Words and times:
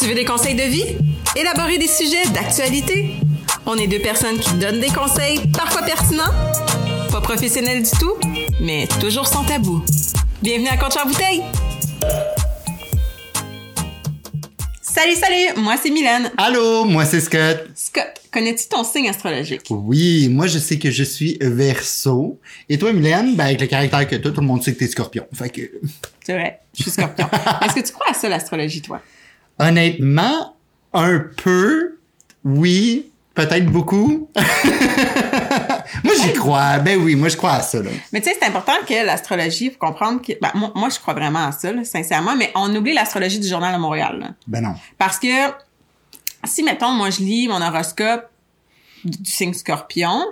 Tu 0.00 0.06
veux 0.06 0.14
des 0.14 0.24
conseils 0.24 0.54
de 0.54 0.62
vie? 0.62 0.96
Élaborer 1.36 1.76
des 1.76 1.86
sujets 1.86 2.26
d'actualité? 2.32 3.16
On 3.66 3.76
est 3.76 3.86
deux 3.86 3.98
personnes 3.98 4.38
qui 4.38 4.54
donnent 4.54 4.80
des 4.80 4.88
conseils, 4.88 5.40
parfois 5.52 5.82
pertinents, 5.82 6.32
pas 7.12 7.20
professionnels 7.20 7.82
du 7.82 7.90
tout, 7.90 8.14
mais 8.62 8.88
toujours 8.98 9.26
sans 9.26 9.44
tabou. 9.44 9.84
Bienvenue 10.40 10.68
à 10.68 10.78
Compte 10.78 10.96
en 10.96 11.06
bouteille! 11.06 11.42
Salut, 14.80 15.16
salut! 15.16 15.60
Moi, 15.60 15.74
c'est 15.82 15.90
Mylène. 15.90 16.32
Allô, 16.38 16.86
moi 16.86 17.04
c'est 17.04 17.20
Scott. 17.20 17.68
Scott, 17.74 18.22
connais-tu 18.32 18.68
ton 18.68 18.84
signe 18.84 19.10
astrologique? 19.10 19.66
Oui, 19.68 20.30
moi 20.30 20.46
je 20.46 20.58
sais 20.58 20.78
que 20.78 20.90
je 20.90 21.04
suis 21.04 21.36
Verseau. 21.42 22.40
Et 22.70 22.78
toi, 22.78 22.94
Mylène, 22.94 23.36
ben 23.36 23.44
avec 23.44 23.60
le 23.60 23.66
caractère 23.66 24.08
que 24.08 24.16
toi, 24.16 24.30
tout 24.30 24.40
le 24.40 24.46
monde 24.46 24.62
sait 24.62 24.72
que 24.72 24.78
t'es 24.78 24.88
Scorpion. 24.88 25.26
Fait 25.34 25.50
que, 25.50 25.60
C'est 26.24 26.32
vrai, 26.32 26.60
je 26.74 26.84
suis 26.84 26.90
scorpion. 26.90 27.28
Est-ce 27.62 27.74
que 27.74 27.86
tu 27.86 27.92
crois 27.92 28.12
à 28.12 28.14
ça, 28.14 28.30
l'astrologie, 28.30 28.80
toi? 28.80 29.02
Honnêtement, 29.60 30.56
un 30.92 31.20
peu, 31.20 31.98
oui, 32.44 33.10
peut-être 33.34 33.66
beaucoup. 33.66 34.28
moi 36.04 36.14
j'y 36.20 36.32
crois. 36.32 36.78
Ben 36.78 36.98
oui, 37.00 37.14
moi 37.14 37.28
je 37.28 37.36
crois 37.36 37.52
à 37.52 37.60
ça. 37.60 37.80
Là. 37.82 37.90
Mais 38.12 38.20
tu 38.20 38.28
sais, 38.28 38.36
c'est 38.40 38.46
important 38.46 38.72
que 38.88 39.06
l'astrologie, 39.06 39.70
faut 39.70 39.78
comprendre 39.78 40.20
que... 40.22 40.32
Ben, 40.40 40.50
moi, 40.54 40.72
moi, 40.74 40.88
je 40.88 40.98
crois 40.98 41.14
vraiment 41.14 41.46
à 41.46 41.52
ça, 41.52 41.72
là, 41.72 41.84
sincèrement, 41.84 42.34
mais 42.36 42.50
on 42.54 42.74
oublie 42.74 42.94
l'astrologie 42.94 43.38
du 43.38 43.46
Journal 43.46 43.74
de 43.74 43.80
Montréal. 43.80 44.18
là. 44.18 44.28
Ben 44.46 44.62
non. 44.62 44.74
Parce 44.98 45.18
que 45.18 45.28
si, 46.44 46.62
mettons, 46.62 46.90
moi, 46.90 47.10
je 47.10 47.20
lis 47.20 47.46
mon 47.46 47.60
horoscope 47.60 48.28
du, 49.04 49.30
signe 49.30 49.54
scorpion, 49.54 50.24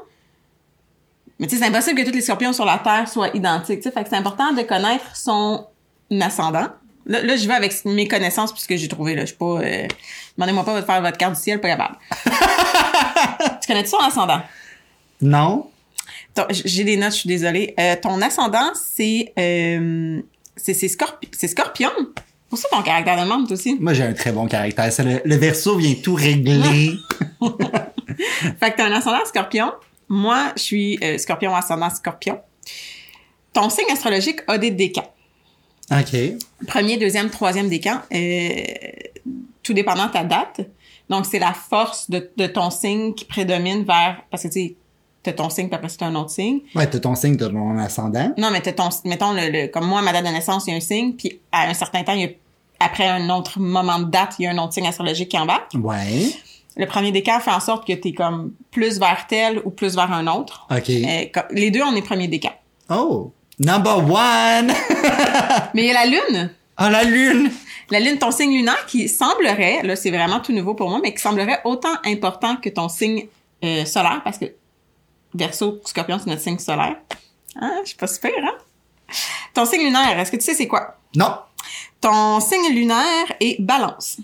mais 1.38 1.46
tu 1.46 1.54
sais, 1.54 1.62
c'est 1.62 1.68
impossible 1.68 2.02
que 2.02 2.08
tous 2.08 2.14
les 2.14 2.22
scorpions 2.22 2.52
sur 2.52 2.64
la 2.64 2.78
Terre 2.78 3.08
soient 3.08 3.28
identiques. 3.34 3.80
tu 3.80 3.82
sais. 3.84 3.92
Fait 3.92 4.02
que 4.02 4.08
c'est 4.08 4.16
important 4.16 4.52
de 4.52 4.62
connaître 4.62 5.14
son 5.14 5.66
ascendant. 6.20 6.68
Là, 7.08 7.22
là, 7.22 7.36
je 7.36 7.48
vais 7.48 7.54
avec 7.54 7.72
mes 7.86 8.06
connaissances 8.06 8.52
puisque 8.52 8.76
j'ai 8.76 8.86
trouvé, 8.88 9.14
là. 9.14 9.22
Je 9.22 9.28
suis 9.28 9.36
pas... 9.36 9.60
euh, 9.62 9.86
Demandez-moi 10.36 10.64
pas 10.64 10.80
de 10.80 10.86
faire 10.86 11.00
votre 11.02 11.16
carte 11.16 11.34
du 11.34 11.40
ciel, 11.40 11.60
pas 11.60 11.68
capable. 11.68 11.96
tu 13.62 13.66
connais 13.66 13.84
son 13.86 13.98
ascendant? 13.98 14.42
Non? 15.20 15.70
J'ai 16.50 16.84
des 16.84 16.96
notes, 16.96 17.12
je 17.12 17.18
suis 17.18 17.28
désolée. 17.28 17.74
Euh, 17.80 17.96
ton 18.00 18.20
ascendant, 18.22 18.70
c'est... 18.74 19.32
Euh, 19.38 20.20
c'est 20.56 20.74
c'est 20.74 20.86
scorpi- 20.88 21.28
c'est 21.32 21.48
scorpion. 21.48 21.90
Pour 22.48 22.58
ça, 22.58 22.68
ton 22.70 22.82
caractère 22.82 23.20
de 23.22 23.28
membre, 23.28 23.50
aussi. 23.52 23.76
Moi 23.80 23.92
j'ai 23.94 24.04
un 24.04 24.12
très 24.12 24.32
bon 24.32 24.46
caractère. 24.46 24.92
C'est 24.92 25.04
le, 25.04 25.20
le 25.24 25.36
Verseau 25.36 25.76
vient 25.76 25.94
tout 25.94 26.14
régler. 26.14 26.92
Fait 28.60 28.70
que 28.72 28.76
t'as 28.76 28.86
un 28.86 28.92
ascendant 28.92 29.24
scorpion. 29.26 29.72
Moi, 30.08 30.52
je 30.56 30.62
suis 30.62 30.98
euh, 31.02 31.18
scorpion 31.18 31.54
ascendant 31.54 31.90
scorpion. 31.90 32.40
Ton 33.52 33.68
signe 33.70 33.90
astrologique 33.92 34.40
a 34.46 34.58
des 34.58 34.70
décans. 34.70 35.12
OK. 35.90 36.66
Premier, 36.66 36.96
deuxième, 36.96 37.30
troisième 37.30 37.68
décan, 37.68 38.00
euh, 38.14 38.50
tout 39.62 39.72
dépendant 39.72 40.06
de 40.06 40.12
ta 40.12 40.24
date. 40.24 40.60
Donc, 41.08 41.24
c'est 41.26 41.38
la 41.38 41.52
force 41.54 42.10
de, 42.10 42.30
de 42.36 42.46
ton 42.46 42.70
signe 42.70 43.14
qui 43.14 43.24
prédomine 43.24 43.84
vers... 43.84 44.22
Parce 44.30 44.42
que, 44.42 44.48
tu 44.48 44.52
sais, 44.60 44.76
t'as 45.22 45.32
ton 45.32 45.48
signe, 45.48 45.68
puis 45.68 45.76
après, 45.76 45.88
c'est 45.88 46.02
un 46.02 46.14
autre 46.14 46.30
signe. 46.30 46.60
Ouais, 46.74 46.86
t'as 46.88 46.98
ton 46.98 47.14
signe, 47.14 47.36
t'as 47.36 47.48
ton 47.48 47.78
ascendant. 47.78 48.32
Non, 48.36 48.50
mais 48.50 48.60
t'as 48.60 48.72
ton... 48.72 48.90
Mettons, 49.04 49.32
le, 49.32 49.50
le- 49.50 49.66
comme 49.68 49.86
moi, 49.86 50.02
ma 50.02 50.12
date 50.12 50.26
de 50.26 50.30
naissance, 50.30 50.64
il 50.66 50.70
y 50.70 50.74
a 50.74 50.76
un 50.76 50.80
signe, 50.80 51.14
puis 51.14 51.40
à 51.50 51.68
un 51.68 51.74
certain 51.74 52.02
temps, 52.04 52.12
il 52.12 52.20
y 52.20 52.24
a, 52.24 52.28
après 52.80 53.06
un 53.08 53.30
autre 53.30 53.58
moment 53.58 53.98
de 54.00 54.04
date, 54.10 54.34
il 54.38 54.42
y 54.42 54.46
a 54.46 54.50
un 54.50 54.58
autre 54.58 54.74
signe 54.74 54.86
astrologique 54.86 55.30
qui 55.30 55.38
embarque. 55.38 55.72
Ouais. 55.74 56.30
Le 56.76 56.86
premier 56.86 57.10
décan 57.10 57.40
fait 57.40 57.50
en 57.50 57.58
sorte 57.60 57.86
que 57.86 57.94
t'es 57.94 58.12
comme 58.12 58.52
plus 58.70 59.00
vers 59.00 59.26
tel 59.26 59.60
ou 59.64 59.70
plus 59.70 59.96
vers 59.96 60.12
un 60.12 60.26
autre. 60.28 60.66
OK. 60.70 60.90
Euh, 60.90 61.24
comme- 61.32 61.44
les 61.52 61.70
deux, 61.70 61.82
on 61.82 61.96
est 61.96 62.02
premier 62.02 62.28
décan. 62.28 62.52
Oh! 62.90 63.32
Number 63.60 63.98
one! 63.98 64.68
Mais 65.74 65.82
il 65.82 65.86
y 65.86 65.90
a 65.90 65.94
la 65.94 66.06
lune. 66.06 66.50
Ah, 66.76 66.90
la 66.90 67.02
lune! 67.02 67.50
La 67.90 68.00
lune, 68.00 68.18
ton 68.18 68.30
signe 68.30 68.52
lunaire 68.52 68.86
qui 68.86 69.08
semblerait, 69.08 69.82
là, 69.82 69.96
c'est 69.96 70.10
vraiment 70.10 70.40
tout 70.40 70.52
nouveau 70.52 70.74
pour 70.74 70.90
moi, 70.90 71.00
mais 71.02 71.14
qui 71.14 71.22
semblerait 71.22 71.60
autant 71.64 71.94
important 72.04 72.56
que 72.56 72.68
ton 72.68 72.90
signe 72.90 73.28
euh, 73.64 73.86
solaire, 73.86 74.20
parce 74.22 74.36
que 74.36 74.44
Verseau, 75.34 75.80
Scorpion, 75.86 76.18
c'est 76.18 76.28
notre 76.28 76.42
signe 76.42 76.58
solaire. 76.58 76.96
Hein? 77.56 77.78
Je 77.82 77.88
suis 77.88 77.96
pas 77.96 78.06
super, 78.06 78.30
hein? 78.42 78.58
Ton 79.54 79.64
signe 79.64 79.84
lunaire, 79.84 80.18
est-ce 80.18 80.30
que 80.30 80.36
tu 80.36 80.44
sais 80.44 80.54
c'est 80.54 80.68
quoi? 80.68 80.98
Non! 81.16 81.34
Ton 82.00 82.40
signe 82.40 82.74
lunaire 82.74 83.32
est 83.40 83.60
balance. 83.60 84.18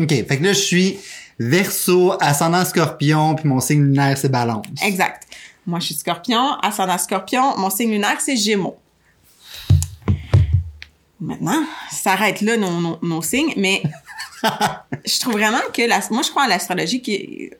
OK, 0.00 0.08
fait 0.08 0.38
que 0.38 0.42
là, 0.42 0.52
je 0.54 0.58
suis 0.58 0.98
Verseau, 1.38 2.14
ascendant 2.20 2.64
Scorpion, 2.64 3.34
puis 3.34 3.46
mon 3.48 3.60
signe 3.60 3.82
lunaire, 3.82 4.16
c'est 4.16 4.30
Balance. 4.30 4.66
Exact. 4.82 5.26
Moi, 5.66 5.78
je 5.78 5.86
suis 5.86 5.94
Scorpion, 5.94 6.54
ascendant 6.60 6.98
Scorpion, 6.98 7.56
mon 7.56 7.70
signe 7.70 7.90
lunaire, 7.90 8.20
c'est 8.20 8.36
Gémeaux. 8.36 8.76
Maintenant, 11.20 11.62
ça 11.90 12.12
arrête 12.12 12.40
là 12.40 12.56
nos, 12.56 12.80
nos, 12.80 12.98
nos 13.00 13.22
signes, 13.22 13.52
mais 13.56 13.80
je 15.04 15.20
trouve 15.20 15.34
vraiment 15.34 15.60
que 15.72 15.82
la, 15.82 16.00
moi, 16.10 16.22
je 16.22 16.30
crois 16.30 16.44
à 16.44 16.48
l'astrologie 16.48 17.00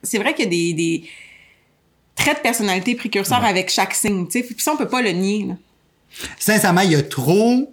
c'est 0.03 0.19
vrai 0.19 0.35
qu'il 0.35 0.47
y 0.47 0.49
a 0.49 0.51
des, 0.51 0.73
des 0.75 1.11
traits 2.17 2.39
de 2.39 2.43
personnalité 2.43 2.97
précurseurs 2.97 3.45
avec 3.45 3.71
chaque 3.71 3.95
signe, 3.95 4.27
tu 4.27 4.41
sais, 4.41 4.45
puis 4.45 4.57
ça, 4.59 4.73
on 4.73 4.77
peut 4.77 4.89
pas 4.89 5.01
le 5.01 5.11
nier, 5.11 5.47
là. 5.47 5.55
Sincèrement, 6.39 6.83
il 6.83 6.93
y 6.93 6.97
a 6.97 7.03
trop, 7.03 7.73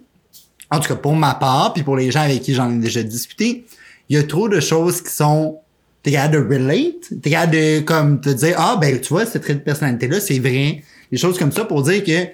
en 0.70 0.80
tout 0.80 0.88
cas 0.88 0.96
pour 0.96 1.14
ma 1.14 1.34
part, 1.34 1.74
puis 1.74 1.82
pour 1.82 1.96
les 1.96 2.10
gens 2.10 2.22
avec 2.22 2.42
qui 2.42 2.54
j'en 2.54 2.70
ai 2.70 2.78
déjà 2.78 3.02
discuté, 3.02 3.66
il 4.08 4.16
y 4.16 4.18
a 4.18 4.22
trop 4.22 4.48
de 4.48 4.60
choses 4.60 5.02
qui 5.02 5.12
sont 5.12 5.58
t'es 6.02 6.12
capable 6.12 6.48
de 6.48 6.54
relate, 6.54 7.20
t'es 7.22 7.30
capable 7.30 7.52
de 7.52 7.80
comme 7.80 8.20
te 8.20 8.30
dire 8.30 8.54
ah 8.58 8.76
ben 8.80 9.00
tu 9.00 9.08
vois 9.08 9.26
cette 9.26 9.42
trait 9.42 9.54
de 9.54 9.60
personnalité 9.60 10.08
là 10.08 10.20
c'est 10.20 10.38
vrai, 10.38 10.82
des 11.12 11.18
choses 11.18 11.38
comme 11.38 11.52
ça 11.52 11.64
pour 11.64 11.82
dire 11.82 12.02
que 12.04 12.28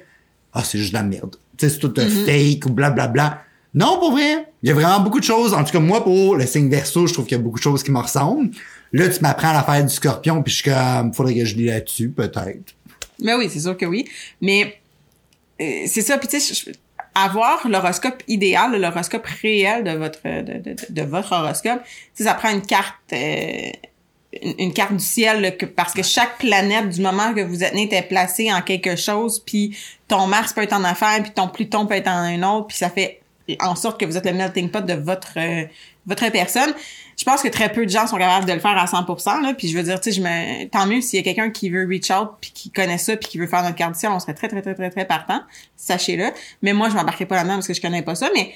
ah 0.52 0.62
c'est 0.64 0.78
juste 0.78 0.92
de 0.92 0.98
la 0.98 1.02
merde, 1.02 1.36
tu 1.56 1.66
sais 1.66 1.72
c'est 1.74 1.78
tout 1.80 1.92
un 1.98 2.08
fake 2.08 2.66
ou 2.66 2.70
blablabla. 2.72 3.42
Non 3.74 3.98
pour 3.98 4.12
vrai, 4.12 4.46
il 4.62 4.68
y 4.68 4.72
a 4.72 4.74
vraiment 4.74 5.00
beaucoup 5.00 5.20
de 5.20 5.24
choses. 5.24 5.52
En 5.52 5.62
tout 5.64 5.72
cas 5.72 5.80
moi 5.80 6.02
pour 6.02 6.36
le 6.36 6.46
signe 6.46 6.70
Verseau, 6.70 7.06
je 7.06 7.12
trouve 7.12 7.26
qu'il 7.26 7.36
y 7.36 7.40
a 7.40 7.42
beaucoup 7.42 7.58
de 7.58 7.62
choses 7.62 7.82
qui 7.82 7.90
me 7.90 7.98
ressemblent. 7.98 8.50
Là 8.92 9.08
tu 9.08 9.20
m'apprends 9.20 9.52
l'affaire 9.52 9.84
du 9.84 9.92
Scorpion 9.92 10.42
puis 10.42 10.50
je 10.54 10.62
suis 10.62 10.70
comme 10.70 11.12
faudrait 11.12 11.34
que 11.34 11.44
je 11.44 11.56
lis 11.56 11.66
là-dessus 11.66 12.08
peut-être. 12.08 12.74
Mais 13.20 13.34
oui, 13.34 13.48
c'est 13.52 13.60
sûr 13.60 13.76
que 13.76 13.84
oui. 13.86 14.06
Mais 14.40 14.78
euh, 15.60 15.84
c'est 15.86 16.02
ça. 16.02 16.16
Puis 16.18 16.28
tu 16.28 16.38
sais, 16.40 16.54
je- 16.54 16.70
avoir 17.16 17.66
l'horoscope 17.68 18.22
idéal, 18.28 18.78
l'horoscope 18.80 19.26
réel 19.42 19.84
de 19.84 19.92
votre 19.92 20.20
de, 20.22 20.58
de, 20.58 20.76
de 20.88 21.02
votre 21.02 21.32
horoscope, 21.32 21.80
sais, 22.14 22.24
ça 22.24 22.34
prend 22.34 22.50
une 22.50 22.62
carte 22.62 22.94
euh, 23.12 23.70
une, 24.42 24.54
une 24.58 24.72
carte 24.72 24.92
du 24.92 25.04
ciel 25.04 25.40
là, 25.40 25.50
que, 25.50 25.66
parce 25.66 25.94
que 25.94 26.02
chaque 26.02 26.38
planète 26.38 26.90
du 26.90 27.00
moment 27.00 27.32
que 27.32 27.40
vous 27.40 27.64
êtes 27.64 27.74
né 27.74 27.84
était 27.84 28.02
placée 28.02 28.52
en 28.52 28.60
quelque 28.60 28.96
chose, 28.96 29.40
puis 29.40 29.76
ton 30.08 30.26
Mars 30.26 30.52
peut 30.52 30.62
être 30.62 30.74
en 30.74 30.84
affaires, 30.84 31.22
puis 31.22 31.32
ton 31.32 31.48
Pluton 31.48 31.86
peut 31.86 31.94
être 31.94 32.08
en 32.08 32.18
un 32.18 32.42
autre, 32.42 32.68
puis 32.68 32.76
ça 32.76 32.90
fait 32.90 33.20
en 33.60 33.74
sorte 33.74 34.00
que 34.00 34.04
vous 34.04 34.16
êtes 34.16 34.26
le 34.26 34.32
melting 34.32 34.70
pot 34.70 34.84
de 34.84 34.94
votre 34.94 35.38
euh, 35.38 35.64
votre 36.06 36.30
personne. 36.30 36.72
Je 37.18 37.24
pense 37.24 37.42
que 37.42 37.48
très 37.48 37.72
peu 37.72 37.84
de 37.84 37.90
gens 37.90 38.06
sont 38.06 38.16
capables 38.16 38.46
de 38.46 38.52
le 38.52 38.60
faire 38.60 38.76
à 38.76 38.84
100%. 38.84 39.42
Là, 39.42 39.54
puis 39.54 39.68
je 39.68 39.76
veux 39.76 39.82
dire, 39.82 40.00
tu 40.00 40.12
sais, 40.12 40.16
je 40.16 40.22
me... 40.22 40.68
tant 40.68 40.86
mieux 40.86 41.00
s'il 41.00 41.18
y 41.18 41.20
a 41.20 41.24
quelqu'un 41.24 41.50
qui 41.50 41.70
veut 41.70 41.86
reach 41.88 42.10
out 42.10 42.30
puis 42.40 42.52
qui 42.54 42.70
connaît 42.70 42.98
ça 42.98 43.16
puis 43.16 43.28
qui 43.28 43.38
veut 43.38 43.46
faire 43.46 43.62
notre 43.62 43.96
ciel, 43.96 44.12
on 44.12 44.20
serait 44.20 44.34
très 44.34 44.48
très 44.48 44.62
très 44.62 44.74
très 44.74 44.90
très 44.90 45.04
partant. 45.04 45.40
Sachez-le. 45.76 46.30
Mais 46.62 46.72
moi, 46.72 46.88
je 46.90 46.94
m'embarquerai 46.94 47.26
pas 47.26 47.36
là-dedans 47.36 47.54
parce 47.54 47.66
que 47.66 47.74
je 47.74 47.80
connais 47.80 48.02
pas 48.02 48.14
ça. 48.14 48.30
Mais 48.34 48.52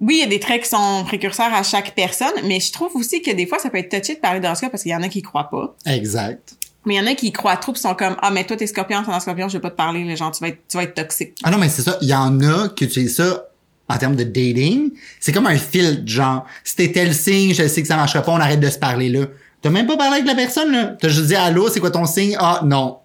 oui, 0.00 0.16
il 0.16 0.20
y 0.20 0.22
a 0.24 0.26
des 0.26 0.40
traits 0.40 0.62
qui 0.62 0.68
sont 0.68 1.04
précurseurs 1.06 1.52
à 1.54 1.62
chaque 1.62 1.94
personne, 1.94 2.34
mais 2.44 2.60
je 2.60 2.72
trouve 2.72 2.94
aussi 2.96 3.22
que 3.22 3.30
des 3.30 3.46
fois, 3.46 3.58
ça 3.58 3.70
peut 3.70 3.78
être 3.78 3.90
touché 3.90 4.14
de 4.14 4.20
parler 4.20 4.40
d'horoscope 4.40 4.70
parce 4.70 4.82
qu'il 4.82 4.92
y 4.92 4.96
en 4.96 5.02
a 5.02 5.08
qui 5.08 5.20
y 5.20 5.22
croient 5.22 5.48
pas. 5.50 5.74
Exact. 5.86 6.56
Mais 6.84 6.94
il 6.94 6.96
y 6.98 7.00
en 7.00 7.06
a 7.06 7.14
qui 7.14 7.26
y 7.26 7.32
croient 7.32 7.56
trop 7.56 7.72
pis 7.72 7.80
sont 7.80 7.94
comme 7.94 8.16
ah 8.22 8.30
mais 8.30 8.44
toi 8.44 8.56
t'es 8.56 8.66
scorpion, 8.66 9.02
t'es 9.02 9.10
un 9.10 9.18
scorpion, 9.18 9.48
je 9.48 9.54
vais 9.54 9.60
pas 9.60 9.70
te 9.70 9.76
parler, 9.76 10.04
les 10.04 10.16
gens, 10.16 10.30
tu 10.30 10.40
vas 10.40 10.48
être 10.48 10.60
tu 10.68 10.76
vas 10.76 10.84
être 10.84 10.94
toxique. 10.94 11.36
Ah 11.42 11.50
non, 11.50 11.58
mais 11.58 11.68
c'est 11.68 11.82
ça. 11.82 11.98
Il 12.00 12.08
y 12.08 12.14
en 12.14 12.40
a 12.40 12.68
qui 12.68 12.84
utilisent 12.84 13.16
ça 13.16 13.46
en 13.88 13.98
termes 13.98 14.16
de 14.16 14.24
dating. 14.24 14.90
C'est 15.20 15.32
comme 15.32 15.46
un 15.46 15.58
filtre, 15.58 16.02
genre, 16.06 16.46
si 16.64 16.76
t'es 16.76 16.92
tel 16.92 17.14
signe, 17.14 17.54
je 17.54 17.66
sais 17.66 17.82
que 17.82 17.88
ça 17.88 17.96
marchera 17.96 18.22
pas, 18.22 18.32
on 18.32 18.40
arrête 18.40 18.60
de 18.60 18.70
se 18.70 18.78
parler 18.78 19.08
là. 19.08 19.26
T'as 19.62 19.70
même 19.70 19.86
pas 19.86 19.96
parlé 19.96 20.16
avec 20.16 20.26
la 20.26 20.34
personne, 20.34 20.72
là. 20.72 20.96
T'as 21.00 21.08
juste 21.08 21.26
dit 21.26 21.36
allô, 21.36 21.68
c'est 21.68 21.80
quoi 21.80 21.90
ton 21.90 22.04
signe? 22.06 22.36
Ah, 22.38 22.60
non. 22.64 22.98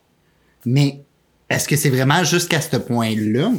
Mais, 0.65 1.01
est-ce 1.49 1.67
que 1.67 1.75
c'est 1.75 1.89
vraiment 1.89 2.23
jusqu'à 2.23 2.61
ce 2.61 2.77
point-là? 2.77 3.51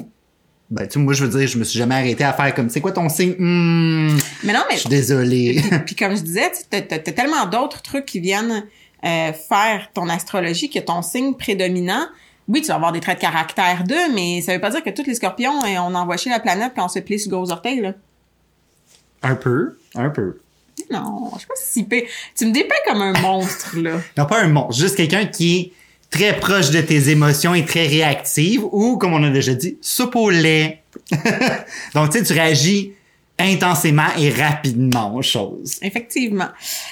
Ben, 0.70 0.88
tu 0.88 0.98
moi, 0.98 1.12
je 1.12 1.24
veux 1.24 1.38
dire, 1.38 1.46
je 1.46 1.58
me 1.58 1.64
suis 1.64 1.78
jamais 1.78 1.94
arrêté 1.96 2.24
à 2.24 2.32
faire 2.32 2.54
comme, 2.54 2.70
c'est 2.70 2.80
quoi 2.80 2.92
ton 2.92 3.08
signe? 3.08 3.34
Hmm, 3.38 4.16
Mais 4.42 4.52
non, 4.54 4.60
mais 4.70 4.76
je 4.76 4.80
suis 4.80 4.88
désolé. 4.88 5.62
puis 5.86 5.94
comme 5.94 6.16
je 6.16 6.22
disais, 6.22 6.50
tu 6.50 7.12
tellement 7.12 7.44
d'autres 7.46 7.82
trucs 7.82 8.06
qui 8.06 8.20
viennent 8.20 8.64
euh, 9.04 9.32
faire 9.32 9.90
ton 9.92 10.08
astrologie 10.08 10.70
que 10.70 10.78
ton 10.78 11.02
signe 11.02 11.34
prédominant. 11.34 12.06
Oui, 12.48 12.60
tu 12.60 12.68
vas 12.68 12.74
avoir 12.74 12.92
des 12.92 13.00
traits 13.00 13.18
de 13.18 13.22
caractère 13.22 13.84
d'eux, 13.84 14.12
mais 14.14 14.40
ça 14.42 14.54
veut 14.54 14.60
pas 14.60 14.70
dire 14.70 14.82
que 14.82 14.90
tous 14.90 15.06
les 15.06 15.14
scorpions, 15.14 15.64
euh, 15.64 15.76
on 15.78 15.94
envoie 15.94 16.16
chez 16.16 16.30
la 16.30 16.40
planète 16.40 16.72
quand 16.74 16.86
on 16.86 16.88
se 16.88 16.98
plie 16.98 17.18
sur 17.18 17.30
gros 17.30 17.50
orteil, 17.50 17.80
là. 17.80 17.94
un 19.22 19.36
peu, 19.36 19.78
un 19.94 20.10
peu. 20.10 20.38
Non, 20.90 21.30
je 21.34 21.38
suis 21.38 21.46
pas 21.46 21.54
si 21.56 21.84
pire. 21.84 22.02
Tu 22.36 22.46
me 22.46 22.52
dépeins 22.52 22.74
comme 22.86 23.00
un 23.02 23.12
monstre, 23.20 23.78
là. 23.78 24.00
Non, 24.16 24.26
pas 24.26 24.42
un 24.42 24.48
monstre, 24.48 24.80
juste 24.80 24.96
quelqu'un 24.96 25.26
qui 25.26 25.56
est 25.58 25.72
très 26.10 26.36
proche 26.38 26.70
de 26.70 26.80
tes 26.80 27.10
émotions 27.10 27.54
et 27.54 27.64
très 27.64 27.86
réactive 27.86 28.64
ou, 28.70 28.96
comme 28.96 29.14
on 29.14 29.22
a 29.22 29.30
déjà 29.30 29.54
dit, 29.54 29.78
soupe 29.80 30.16
au 30.16 30.30
lait. 30.30 30.82
Donc, 31.94 32.10
tu 32.10 32.18
sais, 32.18 32.24
tu 32.24 32.32
réagis 32.32 32.92
intensément 33.38 34.08
et 34.18 34.30
rapidement 34.30 35.14
aux 35.14 35.22
choses. 35.22 35.78
Effectivement. 35.82 36.48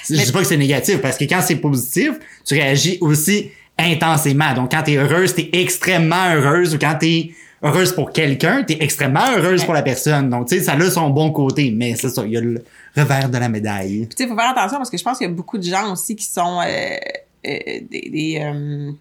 Je 0.09 0.15
dis 0.15 0.31
pas 0.31 0.39
que 0.39 0.47
c'est 0.47 0.57
négatif, 0.57 0.97
parce 1.01 1.17
que 1.17 1.25
quand 1.25 1.41
c'est 1.41 1.55
positif, 1.55 2.13
tu 2.45 2.55
réagis 2.55 2.97
aussi 3.01 3.51
intensément. 3.81 4.53
Donc, 4.53 4.71
quand 4.71 4.83
t'es 4.83 4.97
heureuse, 4.97 5.35
t'es 5.35 5.49
extrêmement 5.53 6.33
heureuse, 6.33 6.75
ou 6.75 6.79
quand 6.79 6.95
t'es 6.99 7.31
heureuse 7.63 7.93
pour 7.93 8.11
quelqu'un, 8.11 8.63
t'es 8.63 8.77
extrêmement 8.79 9.29
heureuse 9.35 9.63
pour 9.63 9.73
la 9.73 9.81
personne. 9.81 10.29
Donc, 10.29 10.47
tu 10.47 10.57
sais, 10.57 10.63
ça 10.63 10.73
a 10.73 10.89
son 10.89 11.09
bon 11.09 11.31
côté, 11.31 11.71
mais 11.71 11.95
c'est 11.95 12.09
ça, 12.09 12.23
il 12.25 12.31
y 12.31 12.37
a 12.37 12.41
le 12.41 12.63
revers 12.95 13.29
de 13.29 13.37
la 13.37 13.49
médaille. 13.49 14.07
Tu 14.09 14.23
sais, 14.23 14.27
faut 14.27 14.35
faire 14.35 14.49
attention 14.49 14.77
parce 14.77 14.89
que 14.89 14.97
je 14.97 15.03
pense 15.03 15.17
qu'il 15.17 15.27
y 15.27 15.29
a 15.29 15.33
beaucoup 15.33 15.57
de 15.57 15.63
gens 15.63 15.91
aussi 15.91 16.15
qui 16.15 16.25
sont 16.25 16.59
euh, 16.61 16.95
euh, 17.47 17.79
des, 17.89 18.39
euh, 18.41 18.91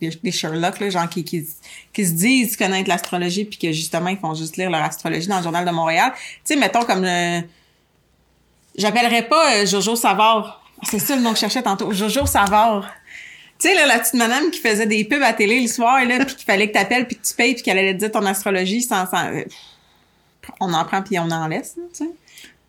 des, 0.00 0.10
des 0.22 0.32
Sherlock, 0.32 0.80
là, 0.80 0.90
gens 0.90 1.06
qui, 1.08 1.24
qui, 1.24 1.44
se 1.44 2.12
disent 2.12 2.56
connaître 2.56 2.88
l'astrologie 2.88 3.44
puis 3.44 3.58
que 3.58 3.72
justement 3.72 4.08
ils 4.08 4.18
font 4.18 4.34
juste 4.34 4.56
lire 4.56 4.70
leur 4.70 4.82
astrologie 4.82 5.26
dans 5.26 5.38
le 5.38 5.42
journal 5.42 5.64
de 5.64 5.70
Montréal. 5.70 6.12
Tu 6.14 6.54
sais, 6.54 6.56
mettons 6.56 6.84
comme 6.84 7.02
le... 7.02 7.42
J'appellerais 8.78 9.22
pas 9.22 9.64
Jojo 9.64 9.96
Savard. 9.96 10.62
C'est 10.82 10.98
ça 10.98 11.16
le 11.16 11.22
nom 11.22 11.30
que 11.30 11.36
je 11.36 11.40
cherchais 11.40 11.62
tantôt. 11.62 11.90
Jojo 11.92 12.26
Savard. 12.26 12.86
Tu 13.58 13.68
sais, 13.68 13.74
là, 13.74 13.86
la 13.86 13.98
petite 13.98 14.14
madame 14.14 14.50
qui 14.50 14.60
faisait 14.60 14.86
des 14.86 15.04
pubs 15.04 15.22
à 15.22 15.32
télé 15.32 15.60
le 15.60 15.68
soir, 15.68 16.04
là, 16.04 16.24
puis 16.24 16.36
qu'il 16.36 16.44
fallait 16.44 16.68
que 16.68 16.74
t'appelles, 16.74 17.06
puis 17.06 17.16
que 17.16 17.26
tu 17.26 17.34
payes, 17.34 17.54
puis 17.54 17.62
qu'elle 17.62 17.78
allait 17.78 17.94
te 17.94 18.00
dire 18.00 18.12
ton 18.12 18.26
astrologie 18.26 18.82
sans... 18.82 19.06
sans 19.06 19.32
euh, 19.32 19.44
on 20.60 20.72
en 20.72 20.84
prend 20.84 21.02
puis 21.02 21.18
on 21.18 21.30
en 21.30 21.48
laisse, 21.48 21.74
tu 21.74 22.04
sais. 22.04 22.10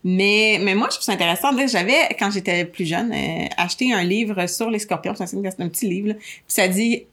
Mais, 0.04 0.60
mais 0.62 0.74
moi, 0.74 0.88
je 0.90 0.96
trouve 0.96 1.06
ça 1.06 1.12
intéressant. 1.12 1.50
J'avais, 1.68 2.16
quand 2.18 2.32
j'étais 2.32 2.64
plus 2.64 2.86
jeune, 2.86 3.12
euh, 3.12 3.48
acheté 3.58 3.92
un 3.94 4.04
livre 4.04 4.48
sur 4.48 4.70
les 4.70 4.80
scorpions. 4.80 5.14
C'est 5.16 5.36
un, 5.36 5.68
petit 5.68 5.88
livre. 5.88 6.14
Puis 6.14 6.44
ça 6.48 6.68
dit 6.70 7.04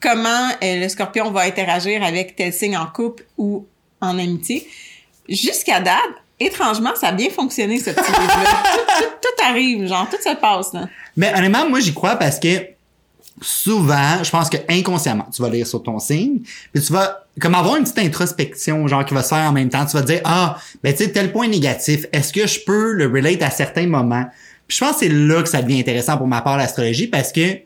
comment 0.00 0.48
euh, 0.64 0.80
le 0.80 0.88
scorpion 0.88 1.30
va 1.30 1.42
interagir 1.42 2.02
avec 2.02 2.34
tel 2.34 2.52
signe 2.52 2.76
en 2.76 2.86
couple 2.86 3.24
ou 3.38 3.66
en 4.00 4.18
amitié. 4.18 4.68
Jusqu'à 5.28 5.80
date, 5.80 6.00
étrangement, 6.40 6.94
ça 6.96 7.08
a 7.08 7.12
bien 7.12 7.30
fonctionné, 7.30 7.78
ce 7.78 7.90
petit 7.90 8.10
livre-là. 8.10 9.10
arrive, 9.42 9.86
genre, 9.86 10.08
tout 10.08 10.16
se 10.16 10.34
passe. 10.36 10.72
Là. 10.72 10.88
Mais 11.16 11.32
honnêtement, 11.34 11.68
moi, 11.68 11.80
j'y 11.80 11.92
crois 11.92 12.16
parce 12.16 12.38
que 12.38 12.66
souvent, 13.40 14.22
je 14.22 14.30
pense 14.30 14.48
que 14.48 14.58
inconsciemment, 14.68 15.26
tu 15.34 15.42
vas 15.42 15.48
lire 15.48 15.66
sur 15.66 15.82
ton 15.82 15.98
signe, 15.98 16.40
puis 16.72 16.82
tu 16.82 16.92
vas 16.92 17.24
comme 17.40 17.54
avoir 17.54 17.76
une 17.76 17.84
petite 17.84 17.98
introspection, 17.98 18.86
genre 18.86 19.04
qui 19.04 19.14
va 19.14 19.22
se 19.22 19.28
faire 19.28 19.48
en 19.48 19.52
même 19.52 19.68
temps. 19.68 19.84
Tu 19.86 19.96
vas 19.96 20.02
te 20.02 20.06
dire 20.06 20.20
ah, 20.24 20.58
ben 20.82 20.92
tu 20.92 21.04
sais 21.04 21.12
tel 21.12 21.32
point 21.32 21.48
négatif, 21.48 22.06
est-ce 22.12 22.32
que 22.32 22.46
je 22.46 22.60
peux 22.64 22.92
le 22.92 23.06
relate 23.06 23.42
à 23.42 23.50
certains 23.50 23.86
moments? 23.86 24.26
Puis 24.68 24.76
je 24.76 24.84
pense 24.84 24.94
que 24.94 25.00
c'est 25.00 25.08
là 25.08 25.42
que 25.42 25.48
ça 25.48 25.62
devient 25.62 25.80
intéressant 25.80 26.18
pour 26.18 26.26
ma 26.26 26.42
part 26.42 26.56
l'astrologie 26.56 27.06
parce 27.06 27.32
que 27.32 27.58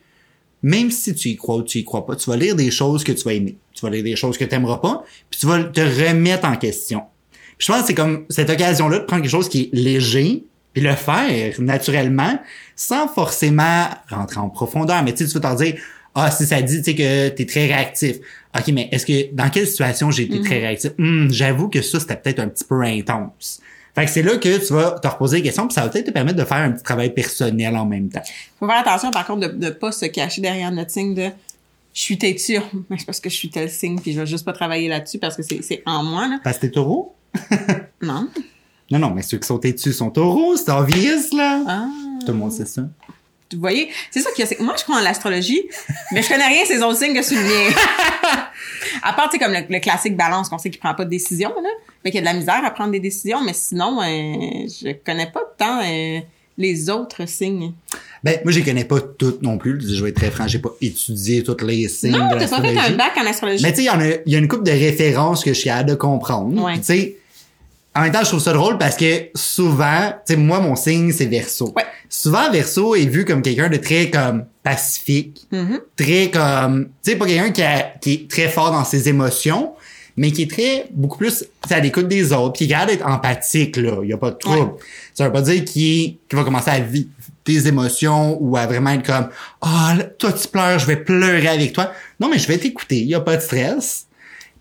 même 0.62 0.90
si 0.90 1.14
tu 1.14 1.28
y 1.28 1.36
crois 1.36 1.56
ou 1.56 1.62
tu 1.62 1.78
y 1.78 1.84
crois 1.84 2.06
pas, 2.06 2.16
tu 2.16 2.28
vas 2.30 2.36
lire 2.36 2.56
des 2.56 2.70
choses 2.70 3.04
que 3.04 3.12
tu 3.12 3.24
vas 3.24 3.34
aimer, 3.34 3.56
tu 3.72 3.84
vas 3.84 3.90
lire 3.90 4.02
des 4.02 4.16
choses 4.16 4.38
que 4.38 4.44
tu 4.44 4.54
aimeras 4.54 4.78
pas, 4.78 5.04
puis 5.30 5.38
tu 5.38 5.46
vas 5.46 5.62
te 5.62 5.80
remettre 5.80 6.46
en 6.46 6.56
question. 6.56 7.02
Puis 7.58 7.66
je 7.66 7.72
pense 7.72 7.82
que 7.82 7.86
c'est 7.88 7.94
comme 7.94 8.24
cette 8.30 8.50
occasion-là 8.50 8.98
de 8.98 9.04
prendre 9.04 9.22
quelque 9.22 9.30
chose 9.30 9.48
qui 9.48 9.62
est 9.62 9.76
léger, 9.76 10.44
puis 10.76 10.84
le 10.84 10.94
faire 10.94 11.54
naturellement, 11.58 12.38
sans 12.74 13.08
forcément 13.08 13.86
rentrer 14.10 14.40
en 14.40 14.50
profondeur. 14.50 15.02
Mais 15.02 15.14
tu 15.14 15.26
sais, 15.26 15.32
tu 15.32 15.38
vas 15.38 15.54
te 15.54 15.62
dire, 15.62 15.76
ah, 16.14 16.30
si 16.30 16.44
ça 16.44 16.60
dit, 16.60 16.82
tu 16.82 16.84
sais, 16.84 16.94
que 16.94 17.28
t'es 17.30 17.46
très 17.46 17.64
réactif. 17.64 18.16
OK, 18.54 18.68
mais 18.74 18.90
est-ce 18.92 19.06
que, 19.06 19.34
dans 19.34 19.48
quelle 19.48 19.66
situation 19.66 20.10
j'ai 20.10 20.24
été 20.24 20.38
très 20.42 20.58
réactif? 20.58 20.90
Hum, 20.98 21.32
j'avoue 21.32 21.70
que 21.70 21.80
ça, 21.80 21.98
c'était 21.98 22.16
peut-être 22.16 22.40
un 22.40 22.48
petit 22.48 22.64
peu 22.64 22.82
intense. 22.82 23.62
Fait 23.94 24.04
que 24.04 24.10
c'est 24.10 24.22
là 24.22 24.36
que 24.36 24.66
tu 24.66 24.74
vas 24.74 24.98
te 25.02 25.08
reposer 25.08 25.38
des 25.38 25.44
questions, 25.44 25.66
puis 25.66 25.72
ça 25.72 25.80
va 25.80 25.88
peut-être 25.88 26.08
te 26.08 26.10
permettre 26.10 26.36
de 26.36 26.44
faire 26.44 26.58
un 26.58 26.72
petit 26.72 26.82
travail 26.82 27.14
personnel 27.14 27.74
en 27.74 27.86
même 27.86 28.10
temps. 28.10 28.20
Faut 28.60 28.66
faire 28.66 28.80
attention, 28.80 29.10
par 29.10 29.26
contre, 29.26 29.48
de 29.48 29.64
ne 29.66 29.70
pas 29.70 29.92
se 29.92 30.04
cacher 30.04 30.42
derrière 30.42 30.70
notre 30.72 30.90
signe 30.90 31.14
de 31.14 31.30
je 31.94 32.00
suis 32.02 32.18
têtu, 32.18 32.58
mais 32.90 32.98
c'est 32.98 33.06
parce 33.06 33.20
que 33.20 33.30
je 33.30 33.34
suis 33.34 33.48
tel 33.48 33.70
signe, 33.70 33.98
puis 33.98 34.12
je 34.12 34.20
vais 34.20 34.26
juste 34.26 34.44
pas 34.44 34.52
travailler 34.52 34.88
là-dessus 34.88 35.18
parce 35.18 35.36
que 35.36 35.42
c'est 35.42 35.62
c'est 35.62 35.82
en 35.86 36.04
moi, 36.04 36.28
là. 36.28 36.38
Parce 36.44 36.58
que 36.58 36.66
t'es 36.66 36.72
taureau? 36.72 37.14
Non. 38.02 38.28
Non, 38.90 38.98
non, 38.98 39.10
mais 39.10 39.22
ceux 39.22 39.38
qui 39.38 39.46
sont 39.46 39.58
têtus 39.58 39.92
sont 39.92 40.10
taureaux, 40.10 40.56
c'est 40.56 40.70
obvious, 40.70 41.34
là. 41.36 41.62
Ah. 41.66 41.88
Tout 42.20 42.32
le 42.32 42.38
monde 42.38 42.52
sait 42.52 42.66
ça. 42.66 42.82
Vous 43.52 43.60
voyez, 43.60 43.90
c'est 44.10 44.20
ça 44.20 44.30
qu'il 44.32 44.44
y 44.44 44.46
a. 44.46 44.46
c'est 44.46 44.60
Moi, 44.60 44.74
je 44.76 44.82
crois 44.82 44.96
en 44.96 45.02
l'astrologie, 45.02 45.62
mais 46.12 46.22
je 46.22 46.28
connais 46.28 46.46
rien 46.46 46.64
ces 46.64 46.82
autres 46.82 46.98
signes 46.98 47.14
que 47.14 47.22
sur 47.22 47.36
le 47.36 47.44
mien. 47.44 47.74
à 49.02 49.12
part, 49.12 49.28
tu 49.30 49.38
sais, 49.38 49.44
comme 49.44 49.52
le, 49.52 49.60
le 49.68 49.80
classique 49.80 50.16
balance, 50.16 50.48
qu'on 50.48 50.58
sait 50.58 50.70
qu'il 50.70 50.80
prend 50.80 50.94
pas 50.94 51.04
de 51.04 51.10
décision, 51.10 51.50
là, 51.50 51.68
mais 52.04 52.10
qu'il 52.10 52.18
y 52.18 52.26
a 52.26 52.28
de 52.28 52.34
la 52.34 52.38
misère 52.38 52.64
à 52.64 52.70
prendre 52.70 52.90
des 52.90 53.00
décisions, 53.00 53.42
mais 53.44 53.52
sinon, 53.52 54.00
euh, 54.00 54.66
je 54.68 54.92
connais 55.04 55.30
pas 55.30 55.42
tant 55.56 55.80
euh, 55.80 56.20
les 56.58 56.90
autres 56.90 57.28
signes. 57.28 57.72
Ben, 58.24 58.40
moi, 58.42 58.52
je 58.52 58.58
les 58.58 58.64
connais 58.64 58.84
pas 58.84 59.00
toutes 59.00 59.42
non 59.42 59.58
plus. 59.58 59.94
Je 59.94 60.02
vais 60.02 60.10
être 60.10 60.16
très 60.16 60.30
franc, 60.30 60.48
j'ai 60.48 60.58
pas 60.58 60.70
étudié 60.80 61.44
toutes 61.44 61.62
les 61.62 61.88
signes 61.88 62.12
non, 62.12 62.28
t'as 62.30 62.48
pas 62.48 62.60
fait 62.60 62.76
un 62.76 62.96
bac 62.96 63.12
en 63.16 63.26
astrologie. 63.26 63.62
Mais 63.62 63.70
tu 63.70 63.76
sais, 63.76 63.82
il 63.82 63.86
y 63.86 63.88
a, 63.88 64.18
il 64.26 64.32
y 64.32 64.34
a 64.34 64.38
une 64.38 64.48
couple 64.48 64.64
de 64.64 64.72
références 64.72 65.44
que 65.44 65.50
je 65.50 65.58
suis 65.58 65.68
capable 65.68 65.90
de 65.90 65.94
comprendre. 65.94 66.64
Ouais. 66.64 66.78
Tu 66.78 66.84
sais, 66.84 67.16
en 67.96 68.02
même 68.02 68.12
temps, 68.12 68.20
je 68.22 68.28
trouve 68.28 68.40
ça 68.40 68.52
drôle 68.52 68.78
parce 68.78 68.96
que 68.96 69.28
souvent, 69.34 70.12
tu 70.26 70.34
sais, 70.34 70.36
moi, 70.36 70.60
mon 70.60 70.76
signe, 70.76 71.12
c'est 71.12 71.26
Verseau. 71.26 71.72
Ouais. 71.76 71.84
Souvent, 72.08 72.50
Verseau 72.50 72.94
est 72.94 73.06
vu 73.06 73.24
comme 73.24 73.42
quelqu'un 73.42 73.68
de 73.68 73.76
très, 73.78 74.10
comme, 74.10 74.44
pacifique. 74.62 75.46
Mhm. 75.50 75.80
Très, 75.96 76.30
comme, 76.30 76.88
tu 77.02 77.10
sais, 77.12 77.16
pas 77.16 77.26
quelqu'un 77.26 77.50
qui, 77.50 77.62
a- 77.62 77.94
qui 78.00 78.12
est 78.12 78.30
très 78.30 78.48
fort 78.48 78.70
dans 78.70 78.84
ses 78.84 79.08
émotions, 79.08 79.72
mais 80.16 80.30
qui 80.32 80.42
est 80.42 80.50
très, 80.50 80.86
beaucoup 80.92 81.18
plus, 81.18 81.44
à 81.70 81.80
l'écoute 81.80 82.08
des 82.08 82.32
autres, 82.32 82.52
puis 82.54 82.66
qui 82.66 82.70
garde 82.70 82.88
d'être 82.90 83.06
empathique, 83.06 83.76
là. 83.76 83.98
Il 84.02 84.08
y 84.08 84.12
a 84.12 84.16
pas 84.18 84.30
de 84.30 84.36
trouble. 84.36 84.58
Ouais. 84.72 84.78
Ça 85.14 85.24
veut 85.26 85.32
pas 85.32 85.42
dire 85.42 85.64
qu'il 85.64 86.16
va 86.32 86.44
commencer 86.44 86.70
à 86.70 86.78
vivre 86.80 87.08
tes 87.44 87.66
émotions 87.68 88.36
ou 88.40 88.56
à 88.56 88.66
vraiment 88.66 88.90
être 88.90 89.04
comme, 89.06 89.28
ah, 89.62 89.94
là, 89.96 90.04
toi, 90.04 90.32
tu 90.32 90.48
pleures, 90.48 90.78
je 90.78 90.86
vais 90.86 90.96
pleurer 90.96 91.48
avec 91.48 91.72
toi. 91.72 91.92
Non, 92.18 92.28
mais 92.28 92.38
je 92.38 92.48
vais 92.48 92.58
t'écouter. 92.58 92.96
Il 92.98 93.06
y 93.08 93.14
a 93.14 93.20
pas 93.20 93.36
de 93.36 93.42
stress. 93.42 94.05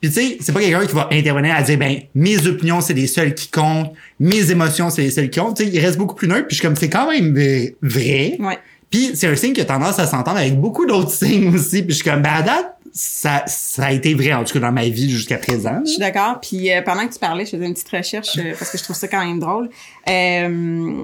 Puis 0.06 0.14
tu 0.14 0.22
sais, 0.22 0.38
c'est 0.40 0.54
pas 0.54 0.60
quelqu'un 0.60 0.86
qui 0.86 0.94
va 0.94 1.08
intervenir 1.12 1.56
à 1.56 1.64
dire 1.64 1.80
ben 1.80 2.00
mes 2.14 2.46
opinions 2.46 2.80
c'est 2.80 2.94
les 2.94 3.08
seules 3.08 3.34
qui 3.34 3.50
comptent, 3.50 3.92
mes 4.20 4.52
émotions 4.52 4.92
c'est 4.92 5.02
les 5.02 5.10
seules 5.10 5.32
qui 5.32 5.40
comptent. 5.40 5.58
Tu 5.58 5.64
sais, 5.64 5.70
il 5.74 5.80
reste 5.80 5.98
beaucoup 5.98 6.14
plus 6.14 6.28
neutre. 6.28 6.46
Puis 6.48 6.56
je 6.56 6.60
suis 6.62 6.68
comme 6.68 6.76
c'est 6.76 6.92
quand 6.92 7.10
même 7.10 7.34
vrai. 7.82 8.38
Ouais. 8.40 8.60
Puis 8.92 9.12
c'est 9.16 9.26
un 9.26 9.36
signe 9.36 9.54
qui 9.54 9.62
a 9.62 9.66
tendance 9.66 9.98
à 9.98 10.06
s'entendre 10.06 10.38
avec 10.38 10.60
beaucoup 10.60 10.86
d'autres 10.86 11.10
signes 11.12 11.56
aussi. 11.56 11.82
Puis 11.82 11.92
je 11.92 12.04
suis 12.04 12.04
comme 12.04 12.22
ben 12.22 12.34
à 12.34 12.42
date 12.44 12.72
ça 12.94 13.44
ça 13.48 13.88
a 13.88 13.92
été 13.92 14.14
vrai 14.14 14.34
en 14.34 14.44
tout 14.44 14.54
cas 14.54 14.60
dans 14.60 14.72
ma 14.72 14.88
vie 14.88 15.10
jusqu'à 15.10 15.38
présent. 15.38 15.82
Je 15.84 15.92
suis 15.92 16.00
d'accord. 16.00 16.40
Puis 16.40 16.72
euh, 16.72 16.84
pendant 16.84 17.08
que 17.08 17.14
tu 17.14 17.20
parlais, 17.20 17.46
je 17.46 17.52
faisais 17.52 17.66
une 17.66 17.74
petite 17.74 17.90
recherche 17.90 18.38
euh, 18.38 18.54
parce 18.60 18.70
que 18.70 18.78
je 18.78 18.84
trouve 18.84 18.96
ça 18.96 19.08
quand 19.08 19.26
même 19.26 19.40
drôle. 19.40 19.72
Euh, 20.08 21.04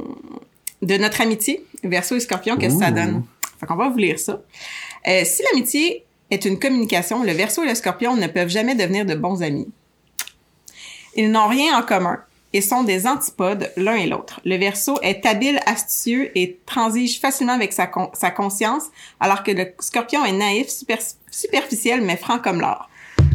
de 0.83 0.98
notre 0.98 1.21
amitié, 1.21 1.65
Verseau 1.83 2.18
et 2.18 2.19
Scorpion, 2.19 2.56
qu'est-ce 2.56 2.75
que 2.75 2.83
ça 2.83 2.92
donne? 2.92 3.24
Fait 3.59 3.65
qu'on 3.65 3.75
va 3.75 3.89
vous 3.89 3.98
lire 3.98 4.19
ça. 4.19 4.42
Si 5.06 5.44
l'amitié 5.51 6.06
est 6.31 6.45
une 6.45 6.57
communication, 6.57 7.23
le 7.23 7.33
Verseau 7.33 7.63
et 7.63 7.67
le 7.67 7.75
Scorpion 7.75 8.15
ne 8.15 8.27
peuvent 8.27 8.49
jamais 8.49 8.75
devenir 8.75 9.05
de 9.05 9.15
bons 9.15 9.43
amis. 9.43 9.67
Ils 11.15 11.29
n'ont 11.29 11.47
rien 11.47 11.77
en 11.77 11.83
commun 11.83 12.19
et 12.53 12.61
sont 12.61 12.83
des 12.83 13.05
antipodes 13.07 13.71
l'un 13.77 13.95
et 13.95 14.07
l'autre. 14.07 14.41
Le 14.45 14.57
Verseau 14.57 14.97
est 15.01 15.25
habile, 15.25 15.59
astucieux 15.65 16.31
et 16.37 16.59
transige 16.65 17.19
facilement 17.19 17.53
avec 17.53 17.73
sa, 17.73 17.87
con- 17.87 18.11
sa 18.13 18.31
conscience, 18.31 18.83
alors 19.19 19.43
que 19.43 19.51
le 19.51 19.67
Scorpion 19.79 20.25
est 20.25 20.31
naïf, 20.31 20.69
super- 20.69 20.97
superficiel 21.29 22.01
mais 22.01 22.17
franc 22.17 22.39
comme 22.39 22.59
l'or. 22.61 22.89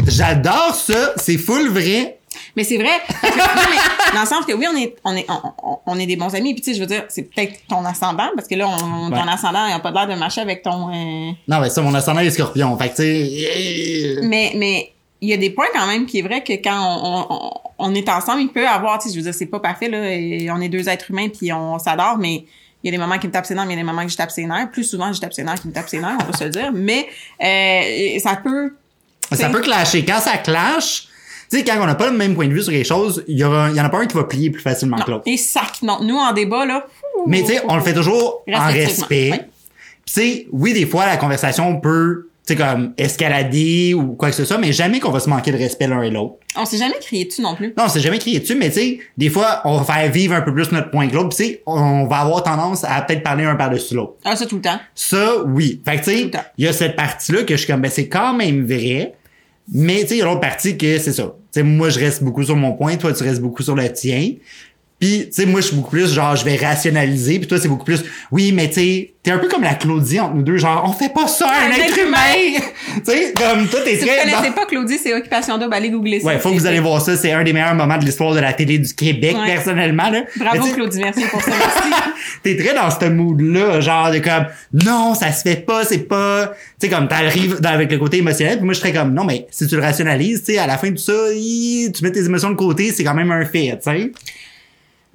J'adore 0.06 0.75
ça, 0.75 1.14
c'est 1.16 1.38
full 1.38 1.69
vrai. 1.69 2.16
Mais 2.56 2.64
c'est 2.64 2.79
vrai. 2.79 2.88
Que- 3.08 3.26
non, 3.38 3.44
mais 3.70 4.14
dans 4.14 4.20
le 4.23 4.26
sens 4.26 4.44
que 4.47 4.53
oui, 4.55 4.67
on 4.73 4.76
est, 4.76 4.97
on 5.05 5.14
est, 5.14 5.26
on, 5.29 5.53
on- 5.62 5.79
on 5.87 5.99
est 5.99 6.06
des 6.06 6.17
bons 6.17 6.35
amis. 6.35 6.55
Puis 6.55 6.63
tu 6.63 6.70
sais, 6.70 6.77
je 6.77 6.81
veux 6.81 6.86
dire, 6.86 7.05
c'est 7.08 7.22
peut-être 7.22 7.55
ton 7.69 7.84
ascendant, 7.84 8.31
parce 8.34 8.48
que 8.48 8.55
là, 8.55 8.67
on, 8.69 9.10
ton 9.10 9.29
ascendant, 9.29 9.67
il 9.67 9.72
a 9.75 9.79
pas 9.81 9.91
l'air 9.91 10.06
de 10.08 10.15
marcher 10.15 10.41
avec 10.41 10.63
ton. 10.63 10.89
euh, 10.89 11.31
Non 11.48 11.60
mais 11.60 11.69
ça 11.70 11.82
mon 11.82 11.94
ascendant 11.94 12.20
est 12.20 12.31
Scorpion. 12.31 12.77
Fait 12.79 12.89
que 12.91 12.96
tu 12.96 13.03
sais 13.03 14.20
Mais, 14.27 14.53
mais 14.56 14.93
il 15.20 15.29
y 15.29 15.32
a 15.32 15.36
des 15.36 15.51
points 15.51 15.67
quand 15.75 15.86
même 15.86 16.06
qui 16.06 16.19
est 16.19 16.22
vrai 16.22 16.43
que 16.43 16.53
quand 16.55 16.98
on, 17.03 17.27
on, 17.34 17.51
on 17.91 17.94
est 17.94 18.08
ensemble, 18.08 18.41
il 18.43 18.48
peut 18.48 18.67
avoir, 18.67 18.98
tu 18.98 19.08
sais, 19.08 19.15
je 19.15 19.19
veux 19.19 19.25
dire, 19.25 19.34
c'est 19.34 19.46
pas 19.46 19.60
parfait 19.60 19.89
là. 19.89 20.10
et 20.10 20.51
on 20.51 20.60
est 20.60 20.69
deux 20.69 20.89
êtres 20.89 21.10
humains 21.10 21.29
puis 21.29 21.53
on 21.53 21.79
s'adore, 21.79 22.17
mais 22.19 22.44
il 22.82 22.86
y 22.86 22.89
a 22.89 22.93
des 22.93 22.98
moments 22.98 23.19
qui 23.19 23.27
me 23.27 23.32
tapent 23.32 23.46
ses 23.46 23.55
nerfs, 23.55 23.65
mais 23.67 23.72
il 23.72 23.77
y 23.77 23.81
a 23.81 23.82
des 23.82 23.86
moments 23.86 24.05
que 24.05 24.13
je 24.13 24.17
tape 24.17 24.31
ses 24.31 24.44
nerfs. 24.46 24.70
Plus 24.70 24.84
souvent, 24.84 25.13
je 25.13 25.20
tape 25.20 25.32
ses 25.32 25.43
nerfs 25.43 25.60
qui 25.60 25.69
me 25.69 25.72
tapent 25.72 25.89
ses 25.89 25.98
nerfs, 25.98 26.19
on 26.20 26.25
va 26.31 26.36
se 26.39 26.44
le 26.44 26.51
dire. 26.51 26.70
Mais 26.72 27.08
euh, 27.43 28.19
ça 28.20 28.36
peut. 28.36 28.75
ça 29.32 29.48
peut 29.51 29.60
clasher. 29.60 30.05
Quand 30.05 30.20
ça 30.20 30.36
clash, 30.39 31.08
tu 31.50 31.58
sais 31.58 31.65
quand 31.65 31.76
on 31.81 31.86
n'a 31.86 31.94
pas 31.94 32.10
le 32.10 32.17
même 32.17 32.34
point 32.34 32.48
de 32.48 32.53
vue 32.53 32.62
sur 32.62 32.72
les 32.72 32.84
choses, 32.84 33.24
il 33.29 33.38
y 33.38 33.44
aura 33.44 33.70
il 33.70 33.76
y 33.76 33.81
en 33.81 33.84
a 33.84 33.88
pas 33.88 33.98
un 33.98 34.06
qui 34.06 34.17
va 34.17 34.24
plier 34.24 34.50
plus 34.50 34.62
facilement 34.62 34.96
que 34.98 35.10
l'autre. 35.10 35.24
et 35.26 35.36
sac, 35.36 35.82
non. 35.82 35.98
Nous, 36.03 36.17
en 36.17 36.32
débat, 36.32 36.67
là. 36.67 36.86
Mais 37.26 37.43
tu 37.43 37.48
sais, 37.55 37.62
on 37.69 37.76
le 37.76 37.82
fait 37.82 37.94
toujours 37.94 38.43
en 38.53 38.67
respect. 38.67 39.31
oui. 39.32 39.38
Tu 40.06 40.12
sais, 40.12 40.46
oui, 40.53 40.72
des 40.72 40.86
fois, 40.86 41.05
la 41.06 41.17
conversation 41.17 41.81
peut, 41.81 42.29
tu 42.46 42.53
sais, 42.55 42.56
comme 42.56 42.93
escalader 42.96 43.93
ou 43.94 44.12
quoi 44.12 44.31
que 44.31 44.36
ce 44.36 44.44
soit, 44.44 44.56
mais 44.58 44.72
jamais 44.72 45.00
qu'on 45.00 45.10
va 45.10 45.19
se 45.19 45.29
manquer 45.29 45.50
de 45.50 45.56
respect 45.58 45.88
l'un 45.88 46.00
et 46.03 46.10
l'autre. 46.10 46.34
On 46.56 46.65
s'est 46.65 46.79
jamais 46.79 46.94
crié 47.00 47.24
dessus 47.24 47.43
non 47.43 47.56
plus. 47.56 47.74
Non, 47.76 47.88
c'est 47.88 47.98
jamais 48.00 48.19
crié 48.20 48.38
dessus, 48.38 48.55
mais 48.55 48.69
tu 48.69 48.74
sais, 48.81 48.98
des 49.19 49.31
fois, 49.31 49.62
on 49.65 49.79
va 49.79 49.84
faire 49.94 50.10
vivre 50.12 50.34
un 50.34 50.43
peu 50.43 50.55
plus 50.55 50.70
notre 50.70 50.91
point 50.91 51.08
que 51.08 51.15
l'autre, 51.15 51.31
tu 51.36 51.44
sais, 51.44 51.62
on 51.67 52.06
va 52.06 52.19
avoir 52.19 52.44
tendance 52.44 52.84
à 52.84 53.03
peut-être 53.03 53.24
parler 53.24 53.44
un 53.44 53.56
par-dessus 53.56 53.94
l'autre. 53.94 54.15
Ah, 54.24 54.36
ça 54.36 54.46
tout 54.46 54.56
le 54.56 54.62
temps. 54.62 54.79
Ça, 54.94 55.43
oui. 55.44 55.82
Fait 55.84 55.96
que 55.98 56.05
tu 56.05 56.10
sais, 56.12 56.31
il 56.56 56.65
y 56.65 56.69
a 56.69 56.72
cette 56.72 56.94
partie-là 56.94 57.43
que 57.43 57.55
je 57.56 57.62
suis 57.62 57.67
comme, 57.72 57.81
ben 57.81 57.91
c'est 57.91 58.08
quand 58.08 58.32
même 58.32 58.65
vrai, 58.65 59.15
mais 59.73 60.03
tu 60.03 60.08
sais, 60.08 60.15
il 60.17 60.19
y 60.19 60.23
a 60.23 60.25
l'autre 60.27 60.41
partie 60.41 60.77
que 60.77 60.99
c'est 60.99 61.13
ça. 61.13 61.25
Tu 61.53 61.61
sais, 61.61 61.63
moi, 61.63 61.89
je 61.91 61.99
reste 61.99 62.23
beaucoup 62.23 62.44
sur 62.44 62.56
mon 62.56 62.73
point, 62.73 62.96
toi, 62.96 63.13
tu 63.13 63.23
restes 63.23 63.41
beaucoup 63.41 63.63
sur 63.63 63.75
le 63.75 63.93
tien. 63.93 64.35
Puis, 64.98 65.26
tu 65.26 65.32
sais, 65.43 65.46
moi, 65.46 65.60
je 65.60 65.67
suis 65.67 65.76
beaucoup 65.76 65.91
plus 65.91 66.12
genre, 66.12 66.34
je 66.36 66.44
vais 66.44 66.56
rationaliser. 66.56 67.38
Puis 67.38 67.46
toi, 67.46 67.58
c'est 67.60 67.69
beaucoup 67.69 67.84
plus, 67.84 68.03
oui, 68.32 68.53
mais 68.53 68.69
tu 68.69 68.74
sais, 68.76 69.10
t'es 69.22 69.31
un 69.31 69.36
peu 69.38 69.46
comme 69.46 69.62
la 69.62 69.74
Claudie 69.74 70.19
entre 70.19 70.34
nous 70.36 70.43
deux, 70.43 70.56
genre, 70.56 70.84
on 70.88 70.93
fait 70.93 71.12
pas 71.12 71.26
ça 71.26 71.46
un, 71.50 71.70
Un 71.70 71.74
être 71.74 71.98
humain! 71.98 72.60
tu 73.05 73.12
sais, 73.12 73.34
comme 73.36 73.69
toi, 73.69 73.81
t'es 73.84 73.96
Si 73.96 74.00
vous 74.00 74.06
très... 74.06 74.20
connaissez 74.31 74.53
pas 74.53 74.65
Claudie, 74.65 74.96
c'est 74.96 75.12
Occupation 75.12 75.58
Double, 75.58 75.74
allez 75.74 75.91
googler 75.91 76.20
ça. 76.20 76.26
Ouais, 76.29 76.38
faut 76.38 76.50
que 76.50 76.55
vous 76.55 76.67
allez 76.67 76.81
voir 76.81 77.03
ça. 77.03 77.15
C'est 77.15 77.32
un 77.32 77.44
des 77.44 77.53
meilleurs 77.53 77.74
moments 77.74 77.98
de 77.98 78.06
l'histoire 78.06 78.34
de 78.34 78.41
la 78.41 78.55
télé 78.55 78.79
du 78.79 78.94
Québec, 78.94 79.36
Ouais. 79.36 79.46
personnellement, 79.55 80.08
là. 80.08 80.22
Bravo 80.36 80.67
Claudie, 80.72 81.00
merci 81.03 81.24
pour 81.31 81.43
ça, 81.43 81.50
merci. 81.58 82.03
T'es 82.43 82.56
très 82.56 82.74
dans 82.74 82.91
ce 82.91 83.05
mood-là, 83.10 83.81
genre 83.81 84.10
de 84.10 84.19
comme, 84.20 84.46
non, 84.72 85.15
ça 85.15 85.31
se 85.32 85.43
fait 85.43 85.56
pas, 85.67 85.84
c'est 85.84 86.08
pas, 86.08 86.55
tu 86.81 86.86
sais, 86.86 86.88
comme 86.88 87.06
t'arrives 87.08 87.60
avec 87.65 87.91
le 87.93 87.98
côté 87.98 88.19
émotionnel, 88.19 88.56
puis 88.56 88.65
moi 88.65 88.72
je 88.72 88.79
serais 88.81 88.94
comme, 88.94 89.12
non, 89.12 89.24
mais 89.24 89.46
si 89.50 89.67
tu 89.67 89.76
le 89.76 89.82
rationalises, 89.82 90.43
tu 90.43 90.53
sais, 90.53 90.58
à 90.58 90.67
la 90.67 90.79
fin 90.79 90.88
de 90.88 90.94
tout 90.96 91.03
ça, 91.03 91.12
hi, 91.34 91.93
tu 91.94 92.03
mets 92.03 92.12
tes 92.12 92.24
émotions 92.24 92.48
de 92.50 92.56
côté, 92.56 92.93
c'est 92.93 93.05
quand 93.05 93.15
même 93.15 93.31
un 93.31 93.44
fait, 93.44 93.79
tu 93.82 93.91
sais. 93.91 94.12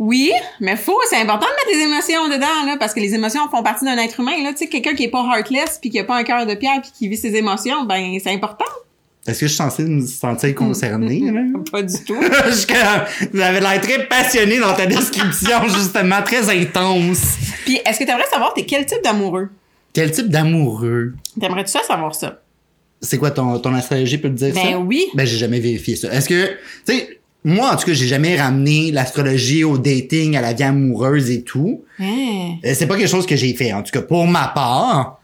Oui, 0.03 0.31
mais 0.59 0.77
faut, 0.77 0.99
c'est 1.11 1.17
important 1.17 1.45
de 1.45 1.69
mettre 1.69 1.77
des 1.77 1.85
émotions 1.85 2.27
dedans, 2.27 2.65
là, 2.65 2.75
parce 2.79 2.91
que 2.95 2.99
les 2.99 3.13
émotions 3.13 3.47
font 3.51 3.61
partie 3.61 3.85
d'un 3.85 3.99
être 3.99 4.19
humain, 4.19 4.31
là. 4.43 4.51
Tu 4.51 4.57
sais, 4.57 4.67
quelqu'un 4.67 4.95
qui 4.95 5.03
est 5.03 5.09
pas 5.09 5.23
heartless 5.23 5.77
puis 5.79 5.91
qui 5.91 5.99
a 5.99 6.03
pas 6.03 6.17
un 6.17 6.23
cœur 6.23 6.47
de 6.47 6.55
pierre 6.55 6.81
puis 6.81 6.89
qui 6.91 7.07
vit 7.07 7.17
ses 7.17 7.35
émotions, 7.35 7.85
ben, 7.85 8.17
c'est 8.19 8.31
important. 8.31 8.65
Est-ce 9.27 9.41
que 9.41 9.45
je 9.45 9.51
suis 9.51 9.57
censé 9.57 9.83
me 9.83 10.03
sentir 10.03 10.55
concerné, 10.55 11.19
là? 11.19 11.41
Pas 11.71 11.83
du 11.83 12.03
tout. 12.03 12.15
Vous 13.31 13.39
avez 13.41 13.59
l'air 13.59 13.79
très 13.79 14.07
passionné 14.07 14.59
dans 14.59 14.73
ta 14.73 14.87
description, 14.87 15.67
justement, 15.67 16.23
très 16.23 16.49
intense. 16.49 17.37
puis, 17.63 17.79
est-ce 17.85 17.99
que 17.99 18.05
t'aimerais 18.05 18.25
savoir 18.31 18.55
t'es 18.55 18.65
quel 18.65 18.87
type 18.87 19.03
d'amoureux? 19.03 19.49
Quel 19.93 20.09
type 20.09 20.29
d'amoureux? 20.29 21.13
T'aimerais-tu 21.39 21.69
ça 21.69 21.83
savoir 21.83 22.15
ça? 22.15 22.41
C'est 23.01 23.19
quoi 23.19 23.29
ton, 23.29 23.59
ton 23.59 23.75
astrologie 23.75 24.17
peut 24.17 24.29
te 24.29 24.33
dire 24.33 24.55
ça? 24.55 24.63
Ben 24.63 24.77
oui. 24.77 25.05
Ben, 25.13 25.27
j'ai 25.27 25.37
jamais 25.37 25.59
vérifié 25.59 25.95
ça. 25.95 26.11
Est-ce 26.11 26.27
que, 26.27 26.47
tu 26.87 26.97
sais, 26.97 27.20
moi, 27.43 27.73
en 27.73 27.75
tout 27.75 27.85
cas, 27.85 27.93
j'ai 27.93 28.07
jamais 28.07 28.39
ramené 28.39 28.91
l'astrologie 28.91 29.63
au 29.63 29.77
dating, 29.77 30.35
à 30.35 30.41
la 30.41 30.53
vie 30.53 30.63
amoureuse 30.63 31.31
et 31.31 31.41
tout. 31.41 31.83
Euh, 31.99 32.05
C'est 32.63 32.87
pas 32.87 32.97
quelque 32.97 33.09
chose 33.09 33.25
que 33.25 33.35
j'ai 33.35 33.53
fait, 33.53 33.73
en 33.73 33.81
tout 33.81 33.91
cas, 33.91 34.01
pour 34.01 34.27
ma 34.27 34.47
part. 34.47 35.19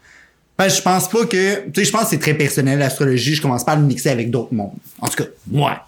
Ben, 0.58 0.68
je 0.68 0.82
pense 0.82 1.08
pas 1.08 1.24
que, 1.26 1.66
tu 1.66 1.72
sais, 1.76 1.84
je 1.84 1.92
pense 1.92 2.04
que 2.04 2.08
c'est 2.10 2.18
très 2.18 2.34
personnel, 2.34 2.80
l'astrologie. 2.80 3.34
Je 3.34 3.42
commence 3.42 3.62
pas 3.62 3.72
à 3.72 3.76
le 3.76 3.82
mixer 3.82 4.10
avec 4.10 4.30
d'autres 4.30 4.52
mondes. 4.52 4.72
En 5.00 5.06
tout 5.06 5.22
cas, 5.22 5.30
moi. 5.48 5.86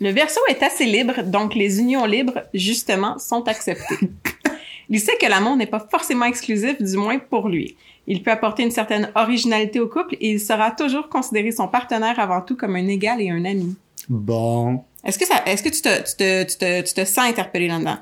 Le 0.00 0.10
verso 0.10 0.40
est 0.48 0.62
assez 0.62 0.84
libre, 0.84 1.22
donc 1.24 1.54
les 1.56 1.80
unions 1.80 2.06
libres, 2.06 2.42
justement, 2.54 3.18
sont 3.18 3.48
acceptées. 3.48 3.98
Il 4.88 5.00
sait 5.00 5.16
que 5.20 5.26
l'amour 5.26 5.56
n'est 5.56 5.66
pas 5.66 5.84
forcément 5.90 6.26
exclusif, 6.26 6.80
du 6.80 6.96
moins 6.96 7.18
pour 7.18 7.48
lui. 7.48 7.76
Il 8.06 8.22
peut 8.22 8.30
apporter 8.30 8.62
une 8.62 8.70
certaine 8.70 9.10
originalité 9.14 9.80
au 9.80 9.88
couple 9.88 10.16
et 10.20 10.32
il 10.32 10.40
saura 10.40 10.72
toujours 10.72 11.08
considérer 11.08 11.52
son 11.52 11.68
partenaire 11.68 12.18
avant 12.18 12.40
tout 12.40 12.56
comme 12.56 12.76
un 12.76 12.88
égal 12.88 13.20
et 13.20 13.30
un 13.30 13.44
ami. 13.44 13.76
Bon. 14.08 14.82
Est-ce 15.04 15.18
que 15.18 15.26
ça, 15.26 15.42
est-ce 15.46 15.62
que 15.62 15.68
tu 15.68 15.82
te, 15.82 15.98
tu 15.98 16.16
te, 16.16 16.42
tu 16.44 16.56
te, 16.56 16.80
tu 16.82 16.94
te 16.94 17.04
sens 17.04 17.28
interpellé 17.28 17.68
là-dedans? 17.68 17.98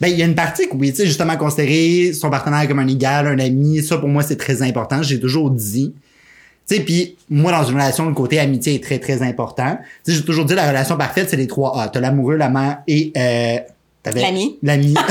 Ben, 0.00 0.08
il 0.08 0.18
y 0.18 0.22
a 0.22 0.26
une 0.26 0.34
partie 0.34 0.68
que 0.68 0.74
oui, 0.74 0.90
tu 0.90 0.98
sais, 0.98 1.06
justement, 1.06 1.36
considérer 1.36 2.12
son 2.12 2.28
partenaire 2.30 2.68
comme 2.68 2.78
un 2.78 2.88
égal, 2.88 3.26
un 3.26 3.38
ami, 3.38 3.82
ça, 3.82 3.96
pour 3.98 4.08
moi, 4.08 4.22
c'est 4.22 4.36
très 4.36 4.62
important. 4.62 5.02
J'ai 5.02 5.18
toujours 5.18 5.50
dit. 5.50 5.94
Tu 6.68 6.76
sais, 6.76 6.80
puis 6.82 7.16
moi, 7.30 7.52
dans 7.52 7.64
une 7.64 7.74
relation, 7.74 8.06
le 8.06 8.14
côté 8.14 8.38
amitié 8.38 8.74
est 8.74 8.82
très, 8.82 8.98
très 8.98 9.22
important. 9.22 9.78
Tu 10.04 10.12
sais, 10.12 10.18
j'ai 10.18 10.24
toujours 10.24 10.44
dit, 10.44 10.54
la 10.54 10.68
relation 10.68 10.96
parfaite, 10.96 11.30
c'est 11.30 11.36
les 11.36 11.46
trois 11.46 11.80
A. 11.80 11.88
T'as 11.88 12.00
l'amoureux, 12.00 12.36
l'amant 12.36 12.78
et... 12.86 13.12
Euh, 13.16 13.58
L'ami. 14.14 14.56
L'ami. 14.62 14.94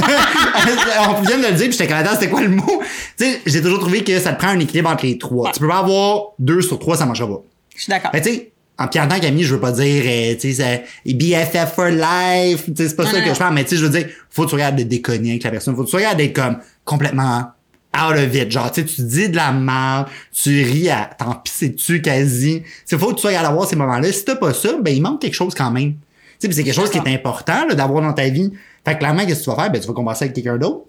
On 1.10 1.22
vient 1.22 1.38
de 1.38 1.48
le 1.48 1.51
dire, 1.51 1.68
puis 1.68 1.72
j'étais 1.74 1.88
comme, 1.88 1.98
attends, 1.98 2.13
c'était 2.13 2.30
quoi 2.30 2.42
le 2.42 2.50
mot? 2.50 2.82
Tu 3.18 3.25
sais, 3.25 3.42
j'ai 3.46 3.62
toujours 3.62 3.80
trouvé 3.80 4.06
que 4.06 4.18
ça 4.20 4.32
te 4.32 4.39
prend 4.39 4.50
un 4.50 4.60
équilibre 4.60 4.89
entre 4.89 5.06
les 5.06 5.18
trois. 5.18 5.48
Ouais. 5.48 5.51
Tu 5.54 5.60
peux 5.60 5.68
pas 5.68 5.80
avoir 5.80 6.27
deux 6.39 6.62
sur 6.62 6.80
trois, 6.80 6.96
ça 6.96 7.06
marchera 7.06 7.27
pas. 7.27 7.44
Je 7.75 7.84
suis 7.84 7.89
d'accord. 7.89 8.12
Ben, 8.13 8.22
tu 8.22 8.30
sais, 8.30 8.51
en, 8.77 8.84
en 8.84 8.88
tant 8.88 9.20
qu'ami, 9.20 9.44
je 9.44 9.53
veux 9.53 9.60
pas 9.60 9.72
dire, 9.72 10.03
euh, 10.05 10.36
tu 10.39 10.53
sais, 10.53 10.86
c'est 11.05 11.13
BFF 11.13 11.74
for 11.74 11.88
life, 11.88 12.65
tu 12.65 12.74
sais, 12.75 12.89
c'est 12.89 12.96
pas 12.96 13.03
Non, 13.03 13.12
ça 13.12 13.20
non, 13.20 13.25
que 13.25 13.34
je 13.34 13.39
parle, 13.39 13.53
mais 13.53 13.63
tu 13.63 13.72
sais, 13.72 13.77
je 13.77 13.86
veux 13.86 13.98
dire, 13.98 14.10
faut 14.29 14.44
que 14.44 14.50
tu 14.50 14.55
regardes 14.55 14.75
de 14.75 14.84
déconner 14.84 15.32
avec 15.32 15.44
la 15.44 15.51
personne, 15.51 15.75
faut 15.75 15.84
que 15.84 15.89
tu 15.89 15.96
regardes 15.96 16.17
d'être 16.17 16.36
comme 16.36 16.58
complètement 16.84 17.51
out 17.96 18.17
of 18.17 18.36
it, 18.36 18.51
genre, 18.51 18.72
tu 18.72 18.82
sais, 18.82 18.88
tu 18.88 19.01
dis 19.03 19.29
de 19.29 19.36
la 19.38 19.53
merde, 19.53 20.08
tu 20.34 20.63
ris 20.63 20.89
à 20.89 21.10
t'en 21.17 21.36
pisser 21.36 21.70
dessus 21.70 22.01
quasi, 22.01 22.63
c'est 22.86 22.98
faut 22.98 23.13
que 23.13 23.20
tu 23.20 23.27
regardes 23.27 23.46
avoir 23.46 23.67
ces 23.67 23.77
moments-là, 23.77 24.12
si 24.12 24.25
t'as 24.25 24.36
pas 24.36 24.53
ça, 24.53 24.74
ben, 24.82 24.94
il 24.94 25.01
manque 25.01 25.22
quelque 25.22 25.36
chose 25.36 25.55
quand 25.55 25.72
même. 25.72 25.94
Tu 26.39 26.48
sais, 26.48 26.53
c'est 26.53 26.63
quelque 26.63 26.75
chose 26.75 26.89
qui 26.89 26.98
est 26.98 27.08
important, 27.13 27.65
là, 27.67 27.75
d'avoir 27.75 28.03
dans 28.03 28.12
ta 28.12 28.27
vie. 28.27 28.51
Fait 28.84 28.94
que 28.94 29.00
clairement, 29.00 29.25
qu'est-ce 29.25 29.39
que 29.39 29.44
tu 29.46 29.50
vas 29.51 29.55
faire? 29.55 29.72
Ben, 29.72 29.79
tu 29.79 29.88
vas 29.88 29.94
commencer 29.94 30.25
avec 30.25 30.36
quelqu'un 30.36 30.58
d'autre. 30.58 30.82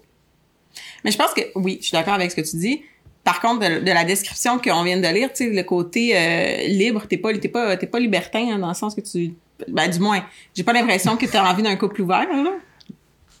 Mais 1.05 1.11
je 1.11 1.17
pense 1.17 1.33
que 1.33 1.41
oui, 1.55 1.77
je 1.79 1.87
suis 1.87 1.95
d'accord 1.95 2.15
avec 2.15 2.31
ce 2.31 2.35
que 2.35 2.41
tu 2.41 2.57
dis. 2.57 2.81
Par 3.27 3.41
contre, 3.41 3.59
de, 3.67 3.79
de 3.81 3.91
la 3.91 4.05
description 4.05 4.57
qu'on 4.57 4.83
vient 4.83 4.95
de 5.01 5.13
lire, 5.13 5.27
tu 5.33 5.49
sais, 5.49 5.49
le 5.49 5.63
côté 5.63 6.15
euh, 6.15 6.67
libre, 6.69 7.03
t'es 7.09 7.17
pas, 7.17 7.37
t'es 7.37 7.49
pas, 7.49 7.75
t'es 7.75 7.85
pas 7.85 7.99
libertin 7.99 8.53
hein, 8.53 8.57
dans 8.57 8.69
le 8.69 8.73
sens 8.73 8.95
que 8.95 9.01
tu, 9.01 9.33
ben 9.67 9.89
du 9.89 9.99
moins, 9.99 10.23
j'ai 10.55 10.63
pas 10.63 10.71
l'impression 10.71 11.17
que 11.17 11.25
t'as 11.25 11.43
envie 11.43 11.61
d'un 11.61 11.75
couple 11.75 12.03
ouvert 12.03 12.25
là. 12.25 12.51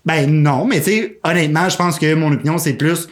Ben 0.05 0.29
non, 0.29 0.65
mais 0.65 0.79
tu 0.81 0.91
sais, 0.91 1.19
honnêtement, 1.23 1.69
je 1.69 1.77
pense 1.77 1.97
que 1.97 2.13
mon 2.15 2.33
opinion, 2.33 2.57
c'est 2.57 2.73
plus 2.73 3.07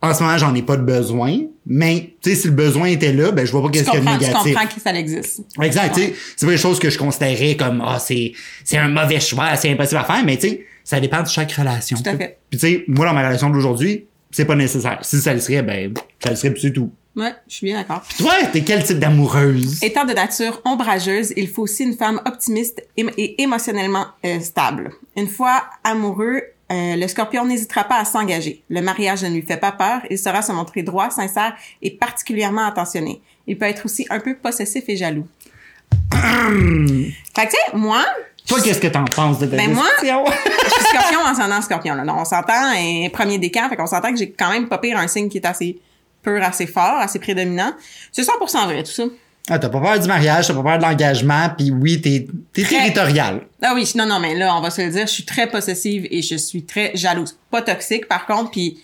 en 0.00 0.14
ce 0.14 0.22
moment, 0.22 0.38
j'en 0.38 0.54
ai 0.54 0.62
pas 0.62 0.76
de 0.76 0.82
besoin, 0.82 1.38
mais 1.66 2.14
tu 2.22 2.30
sais, 2.30 2.36
si 2.36 2.46
le 2.46 2.54
besoin 2.54 2.86
était 2.86 3.12
là, 3.12 3.32
ben 3.32 3.44
je 3.44 3.50
vois 3.50 3.62
pas 3.62 3.70
qu'est-ce 3.70 3.90
qu'il 3.90 3.94
y 3.94 3.96
a 3.96 4.00
de 4.00 4.04
comprends, 4.04 4.18
tu 4.18 4.24
négatif. 4.26 4.54
comprends 4.54 4.74
que 4.76 4.80
ça 4.80 4.94
existe. 4.94 5.40
Exact, 5.60 5.94
tu 5.94 6.00
sais, 6.02 6.14
c'est 6.36 6.46
pas 6.46 6.52
des 6.52 6.58
choses 6.58 6.78
que 6.78 6.88
je 6.88 6.98
considérais 6.98 7.56
comme 7.56 7.82
ah 7.84 7.98
c'est 7.98 8.32
c'est 8.62 8.78
un 8.78 8.88
mauvais 8.88 9.18
choix, 9.18 9.56
c'est 9.56 9.72
impossible 9.72 10.00
à 10.00 10.04
faire, 10.04 10.24
mais 10.24 10.36
tu 10.36 10.48
sais, 10.50 10.66
ça 10.84 11.00
dépend 11.00 11.20
de 11.20 11.28
chaque 11.28 11.50
relation. 11.50 11.96
Tout 11.96 12.08
à 12.08 12.16
fait. 12.16 12.38
Puis 12.48 12.60
tu 12.60 12.66
sais, 12.66 12.84
moi 12.86 13.06
dans 13.06 13.12
ma 13.12 13.26
relation 13.26 13.50
d'aujourd'hui, 13.50 14.06
c'est 14.30 14.44
pas 14.44 14.56
nécessaire. 14.56 14.98
Si 15.02 15.20
ça 15.20 15.34
le 15.34 15.40
serait, 15.40 15.62
ben 15.62 15.92
ça 16.22 16.30
le 16.30 16.36
serait 16.36 16.50
puis 16.52 16.62
c'est 16.62 16.72
tout. 16.72 16.90
Ouais, 17.16 17.34
je 17.48 17.54
suis 17.54 17.66
bien 17.66 17.76
d'accord. 17.76 18.02
Toi, 18.18 18.34
t'es 18.52 18.62
quel 18.62 18.84
type 18.84 18.98
d'amoureuse? 18.98 19.82
Étant 19.82 20.04
de 20.04 20.12
nature 20.12 20.62
ombrageuse, 20.64 21.32
il 21.36 21.48
faut 21.48 21.62
aussi 21.62 21.82
une 21.82 21.96
femme 21.96 22.20
optimiste 22.24 22.86
et, 22.96 23.42
émotionnellement 23.42 24.06
euh, 24.24 24.38
stable. 24.38 24.92
Une 25.16 25.26
fois 25.26 25.64
amoureux, 25.82 26.42
euh, 26.70 26.96
le 26.96 27.08
scorpion 27.08 27.44
n'hésitera 27.44 27.82
pas 27.84 27.98
à 27.98 28.04
s'engager. 28.04 28.62
Le 28.70 28.80
mariage 28.80 29.24
ne 29.24 29.30
lui 29.30 29.42
fait 29.42 29.56
pas 29.56 29.72
peur. 29.72 30.02
Il 30.08 30.18
saura 30.18 30.40
se 30.40 30.52
montrer 30.52 30.84
droit, 30.84 31.10
sincère 31.10 31.56
et 31.82 31.90
particulièrement 31.90 32.64
attentionné. 32.64 33.20
Il 33.48 33.58
peut 33.58 33.66
être 33.66 33.86
aussi 33.86 34.06
un 34.08 34.20
peu 34.20 34.36
possessif 34.36 34.84
et 34.86 34.96
jaloux. 34.96 35.26
fait 36.12 36.18
que 36.18 37.42
tu 37.42 37.50
sais, 37.50 37.76
moi, 37.76 38.04
Toi, 38.50 38.60
qu'est-ce 38.62 38.80
que 38.80 38.88
t'en 38.88 39.04
penses 39.04 39.38
de 39.38 39.46
ta 39.46 39.56
Ben, 39.56 39.72
moi- 39.72 39.84
je 40.02 40.06
suis 40.06 40.84
scorpion 40.84 41.20
en 41.20 41.28
ascendant 41.30 41.62
scorpion. 41.62 41.94
Là. 41.94 42.04
Donc, 42.04 42.16
on 42.18 42.24
s'entend, 42.24 42.52
un 42.74 43.08
premier 43.10 43.38
décan, 43.38 43.68
fait 43.70 43.76
qu'on 43.76 43.86
s'entend 43.86 44.10
que 44.12 44.18
j'ai 44.18 44.30
quand 44.32 44.50
même 44.50 44.68
pas 44.68 44.78
pire 44.78 44.98
un 44.98 45.06
signe 45.06 45.28
qui 45.28 45.38
est 45.38 45.46
assez 45.46 45.78
pur, 46.22 46.42
assez 46.42 46.66
fort, 46.66 46.98
assez 46.98 47.18
prédominant. 47.18 47.72
C'est 48.12 48.22
100% 48.24 48.64
vrai, 48.66 48.82
tout 48.82 48.90
ça. 48.90 49.04
Ah, 49.48 49.58
t'as 49.58 49.68
pas 49.68 49.80
peur 49.80 49.98
du 49.98 50.06
mariage, 50.06 50.48
t'as 50.48 50.54
pas 50.54 50.62
peur 50.62 50.78
de 50.78 50.82
l'engagement, 50.82 51.48
puis 51.56 51.70
oui, 51.70 52.00
t'es 52.02 52.26
t'es 52.52 52.62
Très- 52.62 52.76
territorial. 52.92 53.42
Ah 53.62 53.72
oui, 53.74 53.90
non, 53.94 54.04
non, 54.06 54.18
mais 54.20 54.34
là, 54.34 54.54
on 54.54 54.60
va 54.60 54.70
se 54.70 54.82
le 54.82 54.90
dire, 54.90 55.06
je 55.06 55.12
suis 55.12 55.24
très 55.24 55.48
possessive 55.48 56.06
et 56.10 56.20
je 56.20 56.34
suis 56.36 56.64
très 56.64 56.90
jalouse. 56.94 57.38
Pas 57.50 57.62
toxique, 57.62 58.06
par 58.08 58.26
contre, 58.26 58.50
puis 58.50 58.80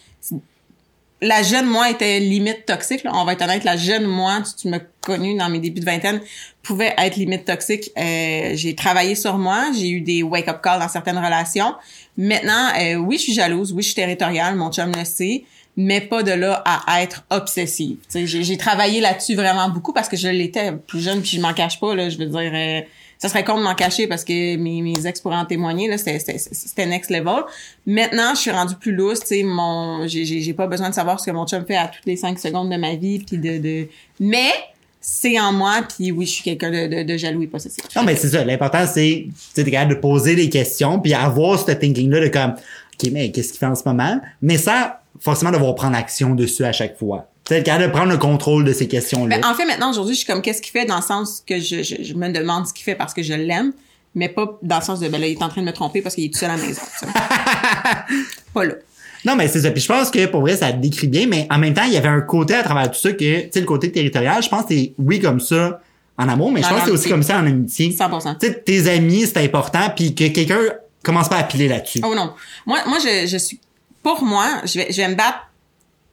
la 1.23 1.43
jeune 1.43 1.67
moi 1.67 1.91
était 1.91 2.21
limite 2.21 2.67
toxique. 2.67 3.05
Là. 3.05 3.13
On 3.15 3.25
va 3.25 3.33
être 3.33 3.43
honnête, 3.43 3.65
la 3.65 3.77
jeune 3.77 4.05
moi, 4.05 4.43
tu, 4.43 4.63
tu 4.63 4.69
m'as 4.69 4.81
connue 5.01 5.37
dans 5.37 5.49
mes 5.49 5.61
débuts 5.61 5.81
de 5.81 5.85
vingtaine, 5.85 6.21
pouvait 6.63 6.95
être 6.99 7.17
limite 7.17 7.45
toxique. 7.45 7.91
Euh, 7.97 8.53
j'ai 8.55 8.75
travaillé 8.75 9.15
sur 9.15 9.39
moi, 9.39 9.67
j'ai 9.79 9.89
eu 9.89 10.01
des 10.01 10.23
wake-up 10.23 10.61
calls 10.63 10.81
dans 10.81 10.89
certaines 10.89 11.19
relations. 11.19 11.75
Maintenant, 12.17 12.69
euh, 12.79 12.97
oui, 12.97 13.17
je 13.17 13.23
suis 13.23 13.35
jalouse, 13.35 13.73
oui, 13.73 13.83
je 13.83 13.89
suis 13.89 13.95
territoriale, 13.95 14.57
mon 14.57 14.71
chum 14.71 14.93
le 14.95 15.05
sait, 15.05 15.45
mais 15.77 16.01
pas 16.01 16.23
de 16.23 16.33
là 16.33 16.63
à 16.65 17.03
être 17.03 17.25
obsessive. 17.31 17.99
J'ai 18.15 18.57
travaillé 18.57 19.01
là-dessus 19.01 19.35
vraiment 19.35 19.69
beaucoup 19.69 19.93
parce 19.93 20.09
que 20.09 20.17
je 20.17 20.29
l'étais 20.29 20.73
plus 20.73 21.01
jeune, 21.01 21.21
puis 21.21 21.37
je 21.37 21.41
m'en 21.41 21.53
cache 21.55 21.79
pas. 21.79 21.95
Là, 21.95 22.09
je 22.09 22.19
veux 22.19 22.27
dire, 22.27 22.51
euh, 22.53 22.81
ça 23.19 23.29
serait 23.29 23.45
con 23.45 23.57
de 23.59 23.63
m'en 23.63 23.75
cacher 23.75 24.07
parce 24.07 24.25
que 24.25 24.57
mes, 24.57 24.83
mes 24.83 25.07
ex 25.07 25.21
pourraient 25.21 25.37
en 25.37 25.45
témoigner. 25.47 25.89
Là, 25.89 25.99
c'était- 25.99 26.87
next 26.87 27.11
level. 27.11 27.45
Maintenant, 27.87 28.35
je 28.35 28.41
suis 28.41 28.51
rendue 28.51 28.75
plus 28.77 28.93
lousse. 28.93 29.21
Tu 29.21 29.43
mon, 29.45 30.07
j'ai 30.07 30.53
pas 30.55 30.67
besoin 30.67 30.91
de 30.91 30.95
savoir 30.95 31.19
ce 31.21 31.27
que 31.27 31.31
mon 31.31 31.47
chum 31.47 31.65
fait 31.67 31.77
à 31.77 31.89
toutes 31.89 32.07
les 32.07 32.17
cinq 32.17 32.39
secondes 32.39 32.71
de 32.71 32.77
ma 32.77 32.95
vie, 32.95 33.19
puis 33.21 33.39
de, 33.39 33.59
de, 33.59 33.89
mais 34.21 34.51
c'est 35.01 35.39
en 35.39 35.53
moi, 35.53 35.83
puis 35.97 36.11
oui, 36.11 36.27
je 36.27 36.33
suis 36.33 36.43
quelqu'un 36.43 36.71
de, 36.71 36.87
de, 36.89 37.03
de 37.05 37.17
jaloux 37.17 37.43
et 37.43 37.47
possessif. 37.47 37.85
Non, 37.95 38.03
mais 38.03 38.17
c'est 38.17 38.31
ça. 38.31 38.45
L'important, 38.45 38.85
c'est, 38.87 39.27
tu 39.55 39.63
sais, 39.63 39.71
capable 39.71 39.95
de 39.95 40.01
poser 40.01 40.35
des 40.35 40.49
questions 40.51 40.99
puis 40.99 41.15
avoir 41.15 41.59
ce 41.59 41.71
thinking-là 41.71 42.21
de 42.21 42.29
comme, 42.29 42.51
OK, 42.53 43.11
mais 43.13 43.31
qu'est-ce 43.31 43.51
qu'il 43.53 43.59
fait 43.61 43.67
en 43.67 43.75
ce 43.77 43.83
moment? 43.87 44.21
Mais 44.43 44.59
sans 44.59 44.91
forcément 45.21 45.53
devoir 45.53 45.75
prendre 45.77 45.97
action 45.97 46.35
dessus 46.35 46.65
à 46.65 46.73
chaque 46.73 46.99
fois. 46.99 47.29
Tu 47.47 47.55
sais, 47.55 47.61
être 47.61 47.65
capable 47.65 47.85
de 47.85 47.91
prendre 47.91 48.11
le 48.11 48.19
contrôle 48.19 48.65
de 48.65 48.73
ces 48.73 48.89
questions-là. 48.89 49.39
Ben, 49.39 49.49
en 49.49 49.55
fait, 49.55 49.65
maintenant, 49.65 49.91
aujourd'hui, 49.91 50.15
je 50.15 50.19
suis 50.19 50.27
comme, 50.27 50.43
qu'est-ce 50.43 50.61
qu'il 50.61 50.73
fait 50.73 50.85
dans 50.85 50.97
le 50.97 51.03
sens 51.03 51.43
que 51.47 51.61
je, 51.61 51.83
je, 51.83 52.03
je 52.03 52.15
me 52.15 52.29
demande 52.31 52.67
ce 52.67 52.75
qu'il 52.75 52.85
fait 52.85 52.97
parce 52.97 53.15
que 53.15 53.23
je 53.23 53.35
l'aime, 53.35 53.73
mais 54.17 54.29
pas 54.29 54.59
dans 54.63 54.79
le 54.79 54.83
sens 54.83 54.99
de, 54.99 55.09
ben 55.09 55.21
là, 55.21 55.29
il 55.29 55.33
est 55.33 55.43
en 55.43 55.49
train 55.49 55.61
de 55.61 55.67
me 55.67 55.73
tromper 55.73 56.03
parce 56.03 56.17
qu'il 56.17 56.25
est 56.25 56.33
tout 56.33 56.39
seul 56.39 56.51
à 56.51 56.57
la 56.57 56.63
maison. 56.63 56.83
pas 58.55 58.65
là. 58.65 58.75
Non, 59.25 59.37
mais 59.37 59.49
c'est 59.49 59.61
ça. 59.61 59.71
Puis 59.71 59.83
je 59.83 59.89
pense 59.89 60.11
que 60.11 60.27
pour 60.27 60.41
vrai, 60.41 60.57
ça 60.57 60.73
décrit 60.73 61.09
bien, 61.09 61.27
mais 61.27 61.47
en 61.51 61.59
même 61.59 61.75
temps, 61.75 61.85
il 61.85 61.93
y 61.93 61.97
avait 61.97 62.09
un 62.09 62.21
côté 62.21 62.55
à 62.55 62.63
travers 62.63 62.91
tout 62.91 62.99
ça 62.99 63.13
que, 63.13 63.41
tu 63.43 63.49
sais, 63.53 63.61
le 63.61 63.67
côté 63.67 63.93
territorial, 63.93 64.43
je 64.43 64.49
pense 64.49 64.65
que 64.65 64.75
c'est 64.75 64.93
oui 64.99 65.21
comme 65.21 65.41
ça 65.41 65.81
en 66.17 66.29
amour, 66.29 66.51
mais 66.51 66.63
je 66.63 66.69
Dans 66.69 66.75
pense 66.75 66.81
que 66.81 66.87
c'est 66.87 66.93
aussi 66.93 67.09
comme 67.09 67.23
ça 67.23 67.39
en 67.39 67.47
amitié. 67.47 67.91
100%. 67.91 68.39
Tu 68.39 68.47
sais, 68.47 68.55
tes 68.55 68.89
amis, 68.89 69.27
c'est 69.27 69.45
important, 69.45 69.91
puis 69.95 70.15
que 70.15 70.29
quelqu'un 70.29 70.61
commence 71.03 71.29
pas 71.29 71.37
à 71.37 71.43
piler 71.43 71.69
là-dessus. 71.69 72.01
Oh 72.05 72.15
non. 72.15 72.33
Moi, 72.65 72.79
moi 72.87 72.99
je, 73.01 73.27
je 73.27 73.37
suis. 73.37 73.61
Pour 74.03 74.23
moi, 74.23 74.47
je 74.65 74.79
vais, 74.79 74.87
je 74.91 74.97
vais 74.97 75.09
me 75.09 75.15
battre 75.17 75.39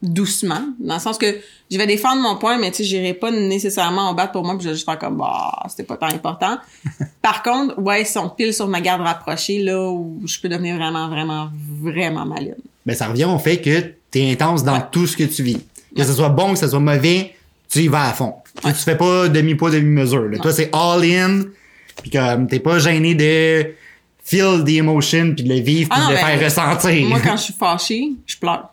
doucement, 0.03 0.62
dans 0.79 0.95
le 0.95 1.00
sens 1.00 1.17
que 1.17 1.25
je 1.72 1.77
vais 1.77 1.88
défendre 1.88 2.22
mon 2.22 2.36
point, 2.38 2.57
mais 2.60 2.69
tu 2.72 2.77
sais, 2.77 2.83
j'irai 2.83 3.13
pas 3.13 3.31
nécessairement 3.31 4.10
en 4.10 4.13
battre 4.13 4.33
pour 4.33 4.43
moi, 4.43 4.53
puis 4.55 4.63
je 4.65 4.69
vais 4.69 4.75
juste 4.75 4.86
faire 4.86 5.00
comme, 5.00 5.17
bah, 5.17 5.51
c'était 5.69 5.83
pas 5.83 5.98
tant 5.98 6.07
important. 6.07 6.57
Par 7.22 7.41
contre, 7.41 7.79
ouais, 7.79 8.03
si 8.05 8.17
on 8.17 8.29
pile 8.29 8.53
sur 8.53 8.67
ma 8.67 8.81
garde 8.81 9.01
rapprochée, 9.01 9.60
là, 9.60 9.89
où 9.89 10.22
je 10.25 10.39
peux 10.39 10.50
devenir 10.50 10.75
vraiment, 10.75 11.07
vraiment, 11.10 11.50
vraiment 11.81 12.25
maligne. 12.25 12.55
Ben, 12.86 12.95
ça 12.95 13.07
revient 13.07 13.25
au 13.25 13.39
fait 13.39 13.62
que 13.62 13.93
t'es 14.12 14.29
intense 14.31 14.63
dans 14.63 14.74
Ouais. 14.74 14.86
tout 14.91 15.07
ce 15.07 15.15
que 15.17 15.24
tu 15.24 15.41
vis. 15.41 15.57
Que 15.95 16.03
ce 16.03 16.13
soit 16.13 16.29
bon, 16.29 16.53
que 16.53 16.60
ce 16.60 16.67
soit 16.67 16.79
mauvais, 16.79 17.33
tu 17.69 17.79
y 17.79 17.88
vas 17.88 18.10
à 18.10 18.13
fond. 18.13 18.33
Tu- 18.62 18.67
Tu 18.74 18.79
fais 18.79 18.98
pas 18.98 19.29
demi-poids, 19.29 19.72
demi-mesure. 19.72 20.24
là. 20.29 20.38
Toi, 20.39 20.51
c'est 20.51 20.69
all 20.74 21.03
in, 21.03 21.43
puis 22.01 22.12
comme 22.12 22.48
t'es 22.48 22.60
pas 22.60 22.77
gêné 22.79 23.15
de 23.15 23.74
feel 24.24 24.63
the 24.65 24.69
emotion, 24.79 25.33
puis 25.36 25.43
de 25.45 25.50
le 25.53 25.60
vivre, 25.62 25.89
puis 25.89 26.00
Ah 26.01 26.07
de 26.10 26.13
le 26.15 26.19
ben, 26.22 26.25
faire 26.38 26.43
ressentir. 26.45 27.07
Moi, 27.07 27.19
quand 27.22 27.38
je 27.38 27.41
suis 27.43 27.53
fâchée, 27.53 28.12
je 28.25 28.38
pleure. 28.38 28.69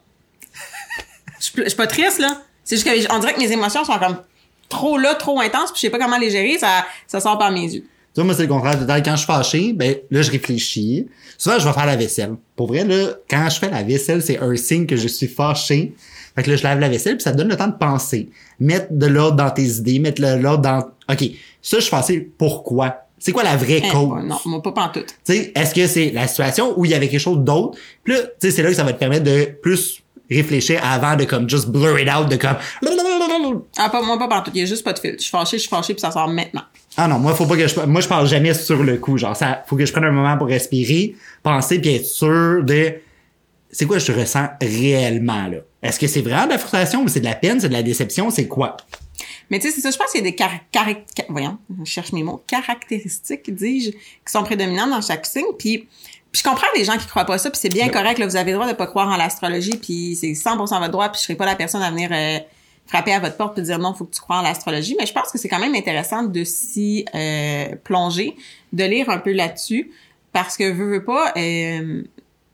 Je 1.40 1.62
suis 1.68 1.76
pas 1.76 1.86
triste, 1.86 2.18
là. 2.20 2.42
C'est 2.64 2.76
juste 2.76 2.86
que 2.86 3.12
on 3.14 3.18
dirait 3.18 3.34
que 3.34 3.40
mes 3.40 3.50
émotions 3.50 3.84
sont 3.84 3.98
comme 3.98 4.18
trop 4.68 4.98
là, 4.98 5.14
trop 5.14 5.40
intenses, 5.40 5.70
puis 5.72 5.76
je 5.76 5.80
sais 5.80 5.90
pas 5.90 5.98
comment 5.98 6.18
les 6.18 6.30
gérer, 6.30 6.58
ça, 6.58 6.84
ça 7.06 7.18
sort 7.20 7.38
par 7.38 7.50
mes 7.50 7.62
yeux. 7.62 7.80
Tu 8.12 8.16
vois, 8.16 8.24
moi, 8.24 8.34
c'est 8.34 8.42
le 8.42 8.48
contraire. 8.48 8.76
Quand 9.04 9.12
je 9.12 9.16
suis 9.18 9.26
fâché, 9.26 9.72
ben, 9.72 9.96
là, 10.10 10.22
je 10.22 10.30
réfléchis. 10.30 11.06
Souvent, 11.38 11.58
je 11.58 11.66
vais 11.66 11.72
faire 11.72 11.86
la 11.86 11.96
vaisselle. 11.96 12.34
Pour 12.56 12.66
vrai, 12.68 12.84
là, 12.84 13.10
quand 13.28 13.48
je 13.48 13.58
fais 13.58 13.70
la 13.70 13.82
vaisselle, 13.84 14.20
c'est 14.22 14.38
un 14.38 14.54
signe 14.56 14.86
que 14.86 14.96
je 14.96 15.06
suis 15.08 15.28
fâché. 15.28 15.94
Fait 16.34 16.42
que 16.42 16.50
là, 16.50 16.56
je 16.56 16.62
lave 16.64 16.80
la 16.80 16.88
vaisselle, 16.88 17.16
puis 17.16 17.22
ça 17.24 17.32
te 17.32 17.36
donne 17.36 17.48
le 17.48 17.56
temps 17.56 17.68
de 17.68 17.76
penser. 17.76 18.28
Mettre 18.58 18.86
de 18.90 19.06
l'ordre 19.06 19.36
dans 19.36 19.50
tes 19.50 19.64
idées, 19.64 19.98
mettre 20.00 20.20
de 20.22 20.40
l'ordre 20.42 20.62
dans... 20.62 20.78
OK, 21.12 21.22
ça, 21.62 21.76
je 21.76 21.80
suis 21.82 21.90
fâché. 21.90 22.20
Pourquoi? 22.36 22.96
C'est 23.18 23.32
quoi 23.32 23.42
la 23.44 23.56
vraie 23.56 23.82
Eh, 23.84 23.88
cause? 23.90 24.24
non, 24.24 24.36
moi, 24.44 24.62
pas 24.62 24.72
pantoute. 24.72 25.06
Tu 25.24 25.32
sais, 25.34 25.52
est-ce 25.54 25.74
que 25.74 25.86
c'est 25.86 26.10
la 26.10 26.26
situation 26.26 26.72
où 26.78 26.84
il 26.84 26.90
y 26.90 26.94
avait 26.94 27.08
quelque 27.08 27.20
chose 27.20 27.38
d'autre? 27.38 27.78
Puis 28.02 28.14
là, 28.14 28.20
tu 28.22 28.28
sais, 28.40 28.50
c'est 28.50 28.62
là 28.62 28.70
que 28.70 28.76
ça 28.76 28.84
va 28.84 28.92
te 28.92 28.98
permettre 28.98 29.24
de 29.24 29.44
plus 29.62 30.02
réfléchir 30.30 30.80
avant 30.84 31.16
de 31.16 31.24
comme 31.24 31.48
just 31.48 31.68
blur 31.68 31.98
it 31.98 32.08
out, 32.08 32.28
de 32.28 32.36
comme... 32.36 32.56
Ah, 33.76 33.88
pas, 33.88 34.02
moi, 34.02 34.18
pas 34.18 34.28
pantoute. 34.28 34.54
Il 34.54 34.60
y 34.60 34.62
a 34.62 34.66
juste 34.66 34.84
pas 34.84 34.92
de 34.92 34.98
fil. 34.98 35.14
Je 35.18 35.22
suis 35.22 35.30
fâchée, 35.30 35.56
je 35.56 35.62
suis 35.62 35.68
fâchée, 35.68 35.94
puis 35.94 36.00
ça 36.00 36.10
sort 36.10 36.28
maintenant. 36.28 36.62
Ah 36.96 37.08
non, 37.08 37.18
moi, 37.18 37.34
faut 37.34 37.46
pas 37.46 37.56
que 37.56 37.66
je, 37.66 37.80
moi, 37.80 38.00
je 38.00 38.08
parle 38.08 38.26
jamais 38.26 38.54
sur 38.54 38.82
le 38.82 38.98
coup. 38.98 39.16
Genre, 39.18 39.36
ça, 39.36 39.64
faut 39.66 39.76
que 39.76 39.86
je 39.86 39.92
prenne 39.92 40.04
un 40.04 40.10
moment 40.12 40.36
pour 40.36 40.48
respirer, 40.48 41.14
penser, 41.42 41.78
puis 41.80 41.94
être 41.94 42.06
sûr 42.06 42.62
de, 42.64 42.94
c'est 43.70 43.86
quoi 43.86 43.98
je 43.98 44.12
ressens 44.12 44.48
réellement, 44.60 45.46
là? 45.46 45.58
Est-ce 45.82 45.98
que 45.98 46.06
c'est 46.06 46.20
vraiment 46.20 46.44
de 46.44 46.50
la 46.50 46.58
frustration 46.58 47.02
ou 47.02 47.08
c'est 47.08 47.20
de 47.20 47.24
la 47.24 47.34
peine, 47.34 47.58
c'est 47.58 47.68
de 47.68 47.72
la 47.72 47.82
déception, 47.82 48.28
c'est 48.30 48.46
quoi? 48.46 48.76
Mais 49.48 49.58
tu 49.58 49.68
sais, 49.68 49.74
c'est 49.74 49.80
ça, 49.80 49.90
je 49.90 49.96
pense 49.96 50.12
qu'il 50.12 50.20
y 50.20 50.26
a 50.26 50.30
des 50.30 50.36
car- 50.36 50.50
voyons, 51.28 51.58
je 51.84 51.90
cherche 51.90 52.12
mes 52.12 52.22
mots, 52.22 52.42
caractéristiques, 52.46 53.52
dis-je, 53.54 53.90
qui 53.90 53.98
sont 54.30 54.42
prédominantes 54.42 54.90
dans 54.90 55.00
chaque 55.00 55.24
signe. 55.26 55.46
Puis, 55.58 55.88
puis 56.32 56.42
je 56.44 56.48
comprends 56.48 56.66
les 56.76 56.84
gens 56.84 56.96
qui 56.96 57.06
croient 57.06 57.24
pas 57.24 57.38
ça, 57.38 57.50
puis 57.50 57.58
c'est 57.60 57.68
bien 57.68 57.88
correct, 57.88 58.18
là, 58.18 58.26
vous 58.26 58.36
avez 58.36 58.52
le 58.52 58.56
droit 58.56 58.68
de 58.68 58.76
pas 58.76 58.86
croire 58.86 59.08
en 59.08 59.16
l'astrologie, 59.16 59.76
puis 59.76 60.16
c'est 60.16 60.32
100% 60.32 60.58
votre 60.58 60.88
droit, 60.90 61.08
puis 61.08 61.18
je 61.18 61.24
serai 61.24 61.34
pas 61.34 61.46
la 61.46 61.56
personne 61.56 61.82
à 61.82 61.90
venir 61.90 62.10
euh, 62.12 62.38
frapper 62.90 63.12
à 63.12 63.20
votre 63.20 63.36
porte 63.36 63.54
puis 63.54 63.62
dire 63.62 63.78
non, 63.78 63.94
faut 63.94 64.04
que 64.04 64.14
tu 64.14 64.20
crois 64.20 64.38
en 64.38 64.42
l'astrologie. 64.42 64.96
Mais 64.98 65.06
je 65.06 65.12
pense 65.12 65.30
que 65.30 65.38
c'est 65.38 65.48
quand 65.48 65.60
même 65.60 65.74
intéressant 65.74 66.24
de 66.24 66.44
s'y 66.44 67.04
euh, 67.14 67.76
plonger, 67.84 68.36
de 68.72 68.84
lire 68.84 69.08
un 69.10 69.18
peu 69.18 69.32
là-dessus, 69.32 69.90
parce 70.32 70.56
que 70.56 70.70
veux, 70.70 70.90
veux 70.90 71.04
pas... 71.04 71.32
Euh, 71.36 72.02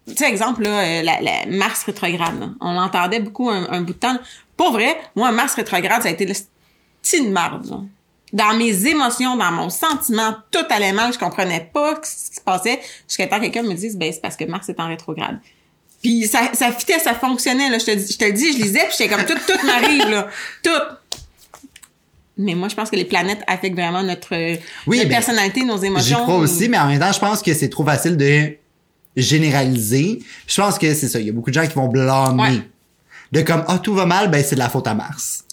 tu 0.06 0.14
sais, 0.14 0.28
exemple, 0.28 0.62
là, 0.62 0.84
euh, 0.84 1.02
la, 1.02 1.20
la 1.20 1.46
Mars 1.46 1.82
rétrograde, 1.82 2.38
là. 2.38 2.50
on 2.60 2.74
l'entendait 2.74 3.18
beaucoup 3.18 3.50
un, 3.50 3.68
un 3.70 3.80
bout 3.80 3.92
de 3.92 3.98
temps. 3.98 4.16
Pour 4.56 4.70
vrai, 4.70 4.96
moi, 5.16 5.32
Mars 5.32 5.54
rétrograde, 5.54 6.02
ça 6.02 6.08
a 6.08 6.12
été 6.12 6.26
le 6.26 6.34
style 7.02 7.24
de 7.24 7.32
marde. 7.32 7.66
Dans 8.32 8.54
mes 8.56 8.86
émotions, 8.86 9.36
dans 9.36 9.52
mon 9.52 9.70
sentiment, 9.70 10.34
tout 10.50 10.64
allait 10.70 10.92
mal, 10.92 11.12
je 11.12 11.18
comprenais 11.18 11.70
pas 11.72 12.00
ce 12.02 12.30
qui 12.30 12.36
se 12.36 12.40
passait, 12.40 12.80
jusqu'à 13.06 13.26
temps 13.28 13.36
que 13.36 13.42
quelqu'un 13.42 13.62
me 13.62 13.74
dise, 13.74 13.96
ben, 13.96 14.12
c'est 14.12 14.20
parce 14.20 14.36
que 14.36 14.44
Mars 14.44 14.68
est 14.68 14.80
en 14.80 14.88
rétrograde. 14.88 15.38
Puis 16.02 16.26
ça, 16.26 16.50
ça 16.52 16.72
fitait, 16.72 16.98
ça 16.98 17.14
fonctionnait, 17.14 17.70
là, 17.70 17.78
je 17.78 17.84
te, 17.84 17.90
je 17.92 18.18
te 18.18 18.24
le 18.24 18.32
dis, 18.32 18.52
je 18.52 18.58
lisais, 18.58 18.80
puis 18.88 18.96
j'étais 18.98 19.08
comme, 19.08 19.24
tout, 19.24 19.38
tout 19.46 19.66
m'arrive, 19.66 20.08
là, 20.08 20.28
tout. 20.62 20.70
Mais 22.36 22.54
moi, 22.54 22.68
je 22.68 22.74
pense 22.74 22.90
que 22.90 22.96
les 22.96 23.06
planètes 23.06 23.42
affectent 23.46 23.76
vraiment 23.78 24.02
notre, 24.02 24.34
Oui, 24.86 24.98
notre 24.98 25.08
ben, 25.08 25.14
personnalité, 25.14 25.64
nos 25.64 25.78
J'y 25.78 25.86
émotions. 25.86 26.22
crois 26.24 26.36
aussi, 26.36 26.68
mais 26.68 26.78
en 26.78 26.88
même 26.88 27.00
temps, 27.00 27.12
je 27.12 27.18
pense 27.18 27.42
que 27.42 27.54
c'est 27.54 27.70
trop 27.70 27.84
facile 27.84 28.16
de 28.16 28.56
généraliser. 29.16 30.18
Je 30.46 30.60
pense 30.60 30.78
que 30.78 30.92
c'est 30.94 31.08
ça. 31.08 31.18
Il 31.18 31.26
y 31.26 31.30
a 31.30 31.32
beaucoup 31.32 31.50
de 31.50 31.54
gens 31.54 31.66
qui 31.66 31.74
vont 31.74 31.88
blâmer. 31.88 32.42
Ouais. 32.42 32.68
De 33.32 33.40
comme, 33.40 33.64
ah, 33.66 33.78
tout 33.78 33.94
va 33.94 34.04
mal, 34.04 34.30
ben, 34.30 34.44
c'est 34.44 34.54
de 34.54 34.60
la 34.60 34.68
faute 34.68 34.86
à 34.86 34.94
Mars. 34.94 35.45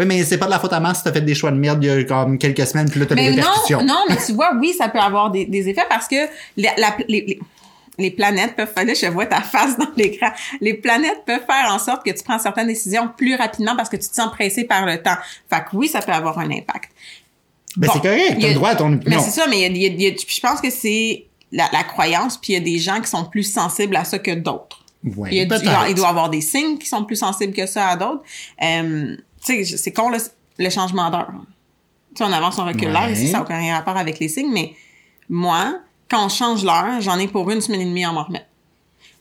Oui, 0.00 0.06
mais 0.06 0.24
c'est 0.24 0.38
pas 0.38 0.46
de 0.46 0.50
la 0.50 0.58
faute 0.58 0.72
à 0.72 0.80
Mars 0.80 0.98
si 0.98 1.04
t'as 1.04 1.12
fait 1.12 1.20
des 1.20 1.34
choix 1.34 1.50
de 1.50 1.56
merde 1.58 1.84
il 1.84 1.86
y 1.86 1.90
a 1.90 2.02
comme 2.04 2.38
quelques 2.38 2.66
semaines, 2.66 2.90
puis 2.90 2.98
là, 2.98 3.06
t'as 3.06 3.14
des 3.14 3.22
Mais 3.22 3.30
non, 3.32 3.36
répercussions. 3.42 3.82
non, 3.84 3.98
mais 4.08 4.16
tu 4.24 4.32
vois, 4.32 4.52
oui, 4.58 4.72
ça 4.76 4.88
peut 4.88 4.98
avoir 4.98 5.30
des, 5.30 5.44
des 5.44 5.68
effets 5.68 5.84
parce 5.88 6.08
que 6.08 6.16
la- 6.56 6.74
la- 6.78 6.96
les, 7.06 7.20
les, 7.26 7.40
les 7.98 8.10
planètes 8.10 8.56
peuvent 8.56 8.72
faire, 8.74 8.84
là, 8.86 8.94
je 8.94 9.06
vois 9.06 9.26
ta 9.26 9.42
face 9.42 9.76
dans 9.76 9.90
l'écran, 9.96 10.30
les 10.62 10.74
planètes 10.74 11.22
peuvent 11.26 11.44
faire 11.46 11.70
en 11.70 11.78
sorte 11.78 12.04
que 12.04 12.10
tu 12.10 12.24
prends 12.24 12.38
certaines 12.38 12.68
décisions 12.68 13.10
plus 13.14 13.34
rapidement 13.34 13.76
parce 13.76 13.88
que 13.90 13.96
tu 13.96 14.08
te 14.08 14.14
sens 14.14 14.30
pressé 14.32 14.64
par 14.64 14.86
le 14.86 15.02
temps. 15.02 15.16
Fait 15.50 15.60
que 15.60 15.76
oui, 15.76 15.86
ça 15.86 16.00
peut 16.00 16.12
avoir 16.12 16.38
un 16.38 16.50
impact. 16.50 16.90
Ben, 17.76 17.86
Bon, 17.86 17.92
c'est 17.92 18.00
correct, 18.00 18.38
t'as 18.40 18.48
le 18.48 18.54
droit 18.54 18.70
à 18.70 18.76
ton 18.76 18.88
Mais 18.88 18.96
opinion. 18.96 19.20
c'est 19.20 19.30
ça, 19.30 19.46
mais 19.48 19.60
il 19.66 19.76
y 19.76 19.84
a, 19.86 19.88
il 19.88 20.02
y 20.02 20.16
je 20.18 20.40
pense 20.40 20.60
que 20.60 20.70
c'est 20.70 21.26
la, 21.52 21.68
la 21.72 21.84
croyance, 21.84 22.36
puis 22.38 22.52
il 22.52 22.54
y 22.54 22.56
a 22.56 22.60
des 22.64 22.78
gens 22.78 23.00
qui 23.00 23.08
sont 23.08 23.24
plus 23.26 23.42
sensibles 23.44 23.94
à 23.96 24.04
ça 24.04 24.18
que 24.18 24.32
d'autres. 24.32 24.78
Ouais, 25.16 25.28
il, 25.32 25.36
y 25.36 25.40
a 25.40 25.42
il 25.44 25.48
doit- 25.48 25.88
il 25.88 25.94
doit 25.94 26.08
avoir 26.08 26.28
des 26.30 26.40
signes 26.40 26.78
qui 26.78 26.86
sont 26.86 27.04
plus 27.04 27.16
sensibles 27.16 27.52
que 27.54 27.66
ça 27.66 27.88
à 27.88 27.96
d'autres. 27.96 28.22
Euh, 28.62 29.16
tu 29.44 29.64
sais, 29.64 29.76
c'est 29.76 29.92
con, 29.92 30.10
le, 30.10 30.18
le 30.58 30.70
changement 30.70 31.10
d'heure. 31.10 31.30
Tu 32.14 32.18
sais, 32.18 32.24
on 32.24 32.32
avance, 32.32 32.58
on 32.58 32.64
recule 32.66 32.90
l'heure, 32.90 33.04
Ouais. 33.04 33.12
ici, 33.12 33.28
ça 33.28 33.38
n'a 33.38 33.42
aucun 33.44 33.74
rapport 33.74 33.96
avec 33.96 34.18
les 34.18 34.28
signes, 34.28 34.50
mais 34.52 34.74
moi, 35.28 35.78
quand 36.10 36.26
on 36.26 36.28
change 36.28 36.64
l'heure, 36.64 37.00
j'en 37.00 37.18
ai 37.18 37.28
pour 37.28 37.50
une 37.50 37.60
semaine 37.60 37.80
et 37.82 37.84
demie 37.84 38.04
à 38.04 38.12
m'en 38.12 38.24
remettre. 38.24 38.46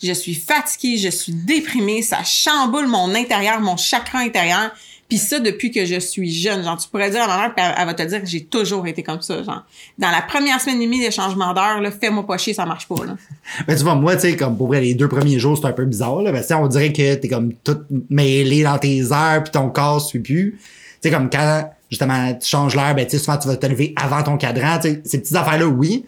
Je 0.02 0.14
suis 0.14 0.34
fatiguée, 0.34 0.98
je 0.98 1.10
suis 1.10 1.34
déprimée, 1.34 2.02
ça 2.02 2.24
chamboule 2.24 2.88
mon 2.88 3.14
intérieur, 3.16 3.60
mon 3.60 3.76
chakra 3.78 4.20
intérieur. 4.20 4.72
Puis 5.10 5.18
ça, 5.18 5.40
depuis 5.40 5.72
que 5.72 5.86
je 5.86 6.00
suis 6.00 6.32
jeune. 6.32 6.64
Genre, 6.64 6.78
tu 6.78 6.88
pourrais 6.88 7.10
dire 7.10 7.24
à 7.24 7.28
ma 7.28 7.38
mère, 7.38 7.56
puis 7.56 7.66
elle, 7.66 7.74
elle 7.80 7.86
va 7.88 7.94
te 7.96 8.04
dire 8.04 8.22
que 8.22 8.28
j'ai 8.28 8.46
toujours 8.46 8.86
été 8.86 9.02
comme 9.02 9.22
ça. 9.22 9.42
Genre, 9.42 9.66
dans 9.98 10.12
la 10.12 10.22
première 10.22 10.62
semaine 10.62 10.80
et 10.80 10.86
demie 10.86 11.00
des 11.00 11.10
changements 11.10 11.52
d'heure, 11.52 11.82
là, 11.82 11.90
fais-moi 11.90 12.28
pas 12.28 12.38
chier, 12.38 12.54
ça 12.54 12.66
marche 12.66 12.88
pas, 12.88 13.04
là. 13.06 13.18
Ben, 13.68 13.76
tu 13.76 13.84
vois, 13.84 13.96
moi, 13.96 14.16
tu 14.16 14.22
sais, 14.22 14.36
comme 14.38 14.56
pour 14.56 14.68
vrai, 14.68 14.82
les 14.82 14.94
deux 14.94 15.08
premiers 15.08 15.40
jours, 15.40 15.58
c'est 15.58 15.66
un 15.66 15.74
peu 15.74 15.86
bizarre, 15.86 16.22
là. 16.22 16.32
Ben, 16.32 16.44
on 16.58 16.68
dirait 16.68 16.94
que 16.94 17.16
t'es 17.16 17.28
comme 17.28 17.54
tout 17.54 17.80
mêlé 18.12 18.62
dans 18.62 18.78
tes 18.78 19.12
heures, 19.12 19.44
puis 19.44 19.52
ton 19.52 19.70
corps 19.70 20.00
suit 20.00 20.20
plus. 20.20 20.60
Tu 21.02 21.10
sais, 21.10 21.12
comme 21.12 21.32
quand, 21.32 21.72
justement, 21.90 22.32
tu 22.36 22.48
changes 22.48 22.76
l'heure, 22.76 22.94
ben, 22.94 23.06
tu 23.06 23.12
sais, 23.12 23.18
souvent, 23.18 23.38
tu 23.38 23.48
vas 23.48 23.58
te 23.58 23.66
lever 23.66 23.94
avant 23.96 24.22
ton 24.22 24.38
cadran, 24.38 24.78
tu 24.80 24.90
sais, 24.90 25.02
ces 25.06 25.20
petites 25.22 25.36
affaires-là, 25.36 25.66
oui. 25.66 26.06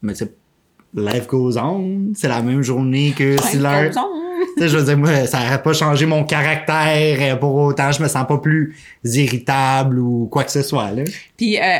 Mais 0.00 0.12
tu 0.12 0.26
sais, 0.26 0.32
life 0.94 1.26
goes 1.26 1.58
on. 1.58 2.12
C'est 2.14 2.28
la 2.28 2.40
même 2.40 2.62
journée 2.62 3.14
que 3.16 3.36
si 3.42 3.58
l'heure. 3.58 3.90
Tu 4.56 4.62
sais, 4.62 4.68
je 4.68 4.76
veux 4.76 4.84
dire, 4.84 4.96
moi, 4.96 5.26
ça 5.26 5.40
n'aurait 5.40 5.62
pas 5.62 5.72
changé 5.72 6.06
mon 6.06 6.24
caractère 6.24 7.18
euh, 7.20 7.36
pour 7.36 7.54
autant, 7.54 7.92
je 7.92 8.02
me 8.02 8.08
sens 8.08 8.26
pas 8.26 8.38
plus 8.38 8.76
irritable 9.04 9.98
ou 9.98 10.28
quoi 10.30 10.44
que 10.44 10.52
ce 10.52 10.62
soit, 10.62 10.90
là. 10.90 11.02
Puis 11.36 11.58
euh, 11.58 11.78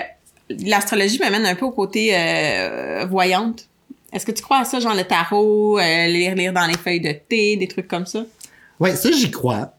l'astrologie 0.50 1.18
m'amène 1.18 1.46
un 1.46 1.54
peu 1.54 1.66
au 1.66 1.70
côté 1.70 2.10
euh, 2.12 3.06
voyante. 3.08 3.68
Est-ce 4.12 4.24
que 4.24 4.32
tu 4.32 4.42
crois 4.42 4.58
à 4.58 4.64
ça, 4.64 4.78
genre 4.78 4.94
le 4.94 5.04
tarot, 5.04 5.78
euh, 5.78 6.06
lire, 6.06 6.34
lire 6.34 6.52
dans 6.52 6.66
les 6.66 6.76
feuilles 6.76 7.00
de 7.00 7.12
thé, 7.12 7.56
des 7.56 7.66
trucs 7.66 7.88
comme 7.88 8.06
ça? 8.06 8.24
Ouais, 8.78 8.94
ça, 8.94 9.10
j'y 9.10 9.30
crois. 9.30 9.74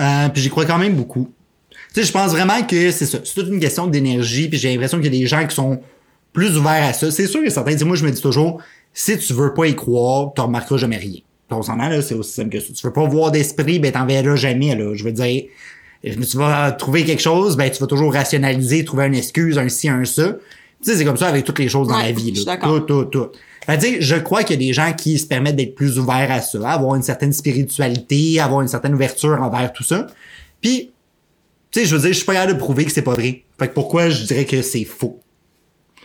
Euh, 0.00 0.28
puis 0.28 0.42
j'y 0.42 0.50
crois 0.50 0.64
quand 0.64 0.78
même 0.78 0.94
beaucoup. 0.94 1.30
Tu 1.94 2.00
sais, 2.00 2.02
je 2.02 2.12
pense 2.12 2.32
vraiment 2.32 2.62
que 2.62 2.90
c'est 2.90 3.06
ça. 3.06 3.18
C'est 3.24 3.34
toute 3.34 3.48
une 3.48 3.60
question 3.60 3.86
d'énergie, 3.86 4.48
puis 4.48 4.58
j'ai 4.58 4.70
l'impression 4.72 4.98
qu'il 4.98 5.12
y 5.14 5.16
a 5.16 5.20
des 5.20 5.26
gens 5.26 5.46
qui 5.46 5.54
sont 5.54 5.80
plus 6.32 6.58
ouverts 6.58 6.84
à 6.84 6.92
ça. 6.92 7.10
C'est 7.10 7.26
sûr 7.26 7.42
que 7.42 7.50
certains, 7.50 7.78
sais, 7.78 7.84
moi, 7.84 7.96
je 7.96 8.04
me 8.04 8.10
dis 8.10 8.20
toujours, 8.20 8.60
si 8.92 9.16
tu 9.18 9.32
veux 9.32 9.54
pas 9.54 9.66
y 9.66 9.76
croire, 9.76 10.32
tu 10.34 10.40
remarqueras 10.40 10.78
jamais 10.78 10.96
rien. 10.96 11.20
On 11.50 11.62
s'entend, 11.62 11.88
là, 11.88 12.02
c'est 12.02 12.14
aussi 12.14 12.32
simple 12.32 12.50
que 12.50 12.60
ça. 12.60 12.72
Tu 12.72 12.86
veux 12.86 12.92
pas 12.92 13.06
voir 13.06 13.30
d'esprit, 13.30 13.78
ben, 13.78 13.92
t'en 13.92 14.06
verras 14.06 14.36
jamais, 14.36 14.74
là. 14.74 14.94
Je 14.94 15.04
veux 15.04 15.12
dire, 15.12 15.44
tu 16.02 16.36
vas 16.36 16.72
trouver 16.72 17.04
quelque 17.04 17.22
chose, 17.22 17.56
ben, 17.56 17.70
tu 17.70 17.80
vas 17.80 17.86
toujours 17.86 18.12
rationaliser, 18.12 18.84
trouver 18.84 19.06
une 19.06 19.14
excuse, 19.14 19.58
un 19.58 19.68
ci, 19.68 19.88
un 19.88 20.04
ça. 20.04 20.34
Tu 20.82 20.90
sais, 20.90 20.96
c'est 20.98 21.04
comme 21.04 21.16
ça 21.16 21.28
avec 21.28 21.44
toutes 21.44 21.58
les 21.58 21.68
choses 21.68 21.88
dans 21.88 21.98
la 21.98 22.12
vie, 22.12 22.32
là. 22.32 22.56
Tout, 22.56 22.80
tout, 22.80 23.04
tout. 23.04 23.28
Fait 23.64 23.78
tu 23.78 23.86
sais, 23.86 23.96
je 24.00 24.16
crois 24.16 24.44
qu'il 24.44 24.60
y 24.60 24.64
a 24.64 24.66
des 24.68 24.72
gens 24.72 24.92
qui 24.92 25.18
se 25.18 25.26
permettent 25.26 25.56
d'être 25.56 25.74
plus 25.74 25.98
ouverts 25.98 26.30
à 26.30 26.40
ça, 26.40 26.70
avoir 26.70 26.94
une 26.94 27.02
certaine 27.02 27.32
spiritualité, 27.32 28.38
avoir 28.38 28.60
une 28.60 28.68
certaine 28.68 28.94
ouverture 28.94 29.40
envers 29.42 29.72
tout 29.72 29.82
ça. 29.82 30.06
Puis, 30.60 30.92
tu 31.72 31.80
sais, 31.80 31.86
je 31.86 31.96
veux 31.96 32.02
dire, 32.02 32.10
je 32.10 32.16
suis 32.16 32.24
pas 32.24 32.34
capable 32.34 32.54
de 32.54 32.58
prouver 32.58 32.84
que 32.84 32.92
c'est 32.92 33.02
pas 33.02 33.14
vrai. 33.14 33.42
Fait 33.58 33.68
que 33.68 33.74
pourquoi 33.74 34.08
je 34.08 34.24
dirais 34.24 34.44
que 34.44 34.62
c'est 34.62 34.84
faux? 34.84 35.20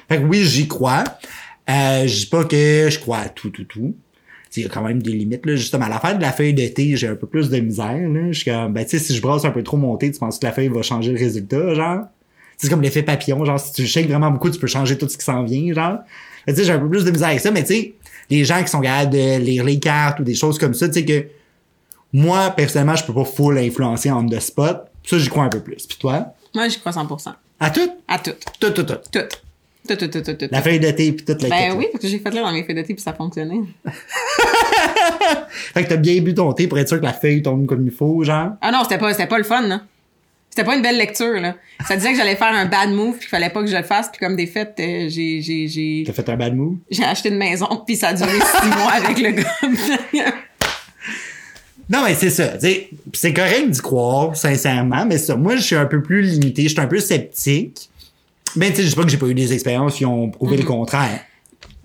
Fait 0.09 0.17
que 0.17 0.23
oui, 0.23 0.43
j'y 0.43 0.67
crois. 0.67 1.03
Euh, 1.69 2.07
je 2.07 2.19
dis 2.21 2.25
pas 2.25 2.43
que 2.43 2.89
je 2.89 2.99
crois 2.99 3.19
à 3.19 3.29
tout, 3.29 3.51
tout, 3.51 3.65
tout. 3.65 3.95
Il 4.55 4.63
y 4.63 4.65
a 4.65 4.69
quand 4.69 4.81
même 4.81 5.01
des 5.01 5.11
limites, 5.11 5.45
là. 5.45 5.55
Justement, 5.55 5.85
à 5.85 5.89
l'affaire 5.89 6.17
de 6.17 6.21
la 6.21 6.31
feuille 6.31 6.53
de 6.53 6.67
thé, 6.67 6.97
j'ai 6.97 7.07
un 7.07 7.15
peu 7.15 7.27
plus 7.27 7.49
de 7.49 7.59
misère, 7.59 8.09
là. 8.09 8.31
Je 8.31 8.37
suis 8.39 8.51
comme, 8.51 8.73
ben, 8.73 8.83
tu 8.83 8.91
sais, 8.91 8.99
si 8.99 9.15
je 9.15 9.21
brasse 9.21 9.45
un 9.45 9.51
peu 9.51 9.63
trop 9.63 9.77
mon 9.77 9.95
thé, 9.97 10.11
tu 10.11 10.19
penses 10.19 10.39
que 10.39 10.45
la 10.45 10.51
feuille 10.51 10.67
va 10.67 10.81
changer 10.81 11.13
le 11.13 11.19
résultat, 11.19 11.73
genre? 11.73 12.05
C'est 12.57 12.69
comme 12.69 12.81
l'effet 12.81 13.01
papillon, 13.01 13.43
genre, 13.45 13.59
si 13.59 13.73
tu 13.73 13.87
shakes 13.87 14.07
vraiment 14.07 14.29
beaucoup, 14.29 14.49
tu 14.49 14.59
peux 14.59 14.67
changer 14.67 14.97
tout 14.97 15.07
ce 15.07 15.17
qui 15.17 15.23
s'en 15.23 15.43
vient, 15.43 15.73
genre. 15.73 15.99
Tu 16.47 16.55
sais, 16.55 16.63
j'ai 16.63 16.73
un 16.73 16.79
peu 16.79 16.89
plus 16.89 17.05
de 17.05 17.11
misère 17.11 17.29
avec 17.29 17.39
ça, 17.39 17.51
mais 17.51 17.63
tu 17.63 17.73
sais, 17.73 17.93
les 18.29 18.45
gens 18.45 18.61
qui 18.61 18.69
sont 18.69 18.81
capables 18.81 19.11
de 19.11 19.37
lire 19.37 19.63
les 19.63 19.79
cartes 19.79 20.19
ou 20.19 20.23
des 20.23 20.35
choses 20.35 20.57
comme 20.57 20.73
ça, 20.73 20.87
tu 20.87 20.95
sais 20.95 21.05
que 21.05 21.25
moi, 22.13 22.51
personnellement, 22.51 22.95
je 22.95 23.05
peux 23.05 23.13
pas 23.13 23.25
full 23.25 23.57
influencer 23.57 24.11
on 24.11 24.25
the 24.25 24.39
spot. 24.39 24.87
Ça, 25.05 25.17
j'y 25.17 25.29
crois 25.29 25.43
un 25.43 25.49
peu 25.49 25.61
plus. 25.61 25.85
Puis 25.87 25.97
toi? 25.97 26.33
Moi, 26.53 26.67
j'y 26.67 26.79
crois 26.79 26.91
100%. 26.91 27.33
À 27.59 27.69
tout? 27.69 27.89
À 28.07 28.19
tout. 28.19 28.31
Tout, 28.59 28.71
tout, 28.71 28.83
tout. 28.83 28.95
Tout. 29.11 29.19
Tout, 29.87 29.95
tout, 29.95 30.07
tout, 30.07 30.21
tout, 30.21 30.33
tout. 30.33 30.47
La 30.51 30.61
feuille 30.61 30.79
de 30.79 30.91
thé 30.91 31.11
puis 31.11 31.25
toute 31.25 31.41
la 31.41 31.49
Ben 31.49 31.73
oui, 31.75 31.87
parce 31.91 32.03
que 32.03 32.07
j'ai 32.07 32.19
fait 32.19 32.29
là 32.31 32.41
dans 32.41 32.51
mes 32.51 32.63
feuilles 32.63 32.75
de 32.75 32.81
thé 32.83 32.93
puis 32.93 33.01
ça 33.01 33.13
fonctionnait. 33.13 33.61
fait 35.73 35.83
que 35.83 35.89
t'as 35.89 35.97
bien 35.97 36.21
bu 36.21 36.35
ton 36.35 36.53
thé 36.53 36.67
pour 36.67 36.77
être 36.77 36.87
sûr 36.87 36.99
que 36.99 37.05
la 37.05 37.13
feuille 37.13 37.41
tombe 37.41 37.65
comme 37.65 37.85
il 37.85 37.91
faut, 37.91 38.23
genre. 38.23 38.51
Ah 38.61 38.71
non, 38.71 38.83
c'était 38.83 38.99
pas, 38.99 39.11
c'était 39.11 39.27
pas 39.27 39.39
le 39.39 39.43
fun, 39.43 39.61
là. 39.61 39.81
C'était 40.51 40.65
pas 40.65 40.75
une 40.75 40.81
belle 40.81 40.97
lecture, 40.97 41.39
là. 41.39 41.55
Ça 41.87 41.95
disait 41.95 42.11
que 42.11 42.17
j'allais 42.17 42.35
faire 42.35 42.53
un 42.53 42.65
bad 42.65 42.89
move, 42.91 43.13
puis 43.13 43.21
qu'il 43.21 43.29
fallait 43.29 43.49
pas 43.49 43.61
que 43.61 43.67
je 43.67 43.75
le 43.75 43.83
fasse, 43.83 44.09
puis 44.09 44.19
comme 44.19 44.35
des 44.35 44.47
faits, 44.47 44.75
euh, 44.79 45.07
j'ai, 45.07 45.41
j'ai, 45.41 45.67
j'ai, 45.69 46.03
T'as 46.05 46.11
fait 46.11 46.27
un 46.29 46.35
bad 46.35 46.53
move? 46.53 46.75
j'ai 46.91 47.05
acheté 47.05 47.29
une 47.29 47.37
maison, 47.37 47.67
puis 47.87 47.95
ça 47.95 48.09
a 48.09 48.13
duré 48.13 48.33
six 48.33 48.67
mois 48.77 48.91
avec 48.91 49.17
le 49.17 49.31
gars. 49.31 50.33
Non, 51.89 52.03
mais 52.05 52.15
c'est 52.15 52.29
ça. 52.29 52.57
C'est 52.59 53.33
correct 53.33 53.69
d'y 53.69 53.79
croire, 53.79 54.35
sincèrement, 54.35 55.05
mais 55.05 55.17
ça, 55.17 55.35
moi, 55.35 55.55
je 55.55 55.61
suis 55.61 55.75
un 55.75 55.85
peu 55.85 56.01
plus 56.01 56.21
limité, 56.21 56.63
je 56.63 56.69
suis 56.69 56.79
un 56.79 56.87
peu 56.87 56.99
sceptique. 56.99 57.89
Ben, 58.55 58.69
tu 58.71 58.77
sais, 58.77 58.83
je 58.83 58.89
sais 58.89 58.95
pas 58.95 59.03
que 59.03 59.09
j'ai 59.09 59.17
pas 59.17 59.27
eu 59.27 59.33
des 59.33 59.53
expériences 59.53 59.95
qui 59.95 60.05
ont 60.05 60.29
prouvé 60.29 60.57
le 60.57 60.63
contraire. 60.63 61.19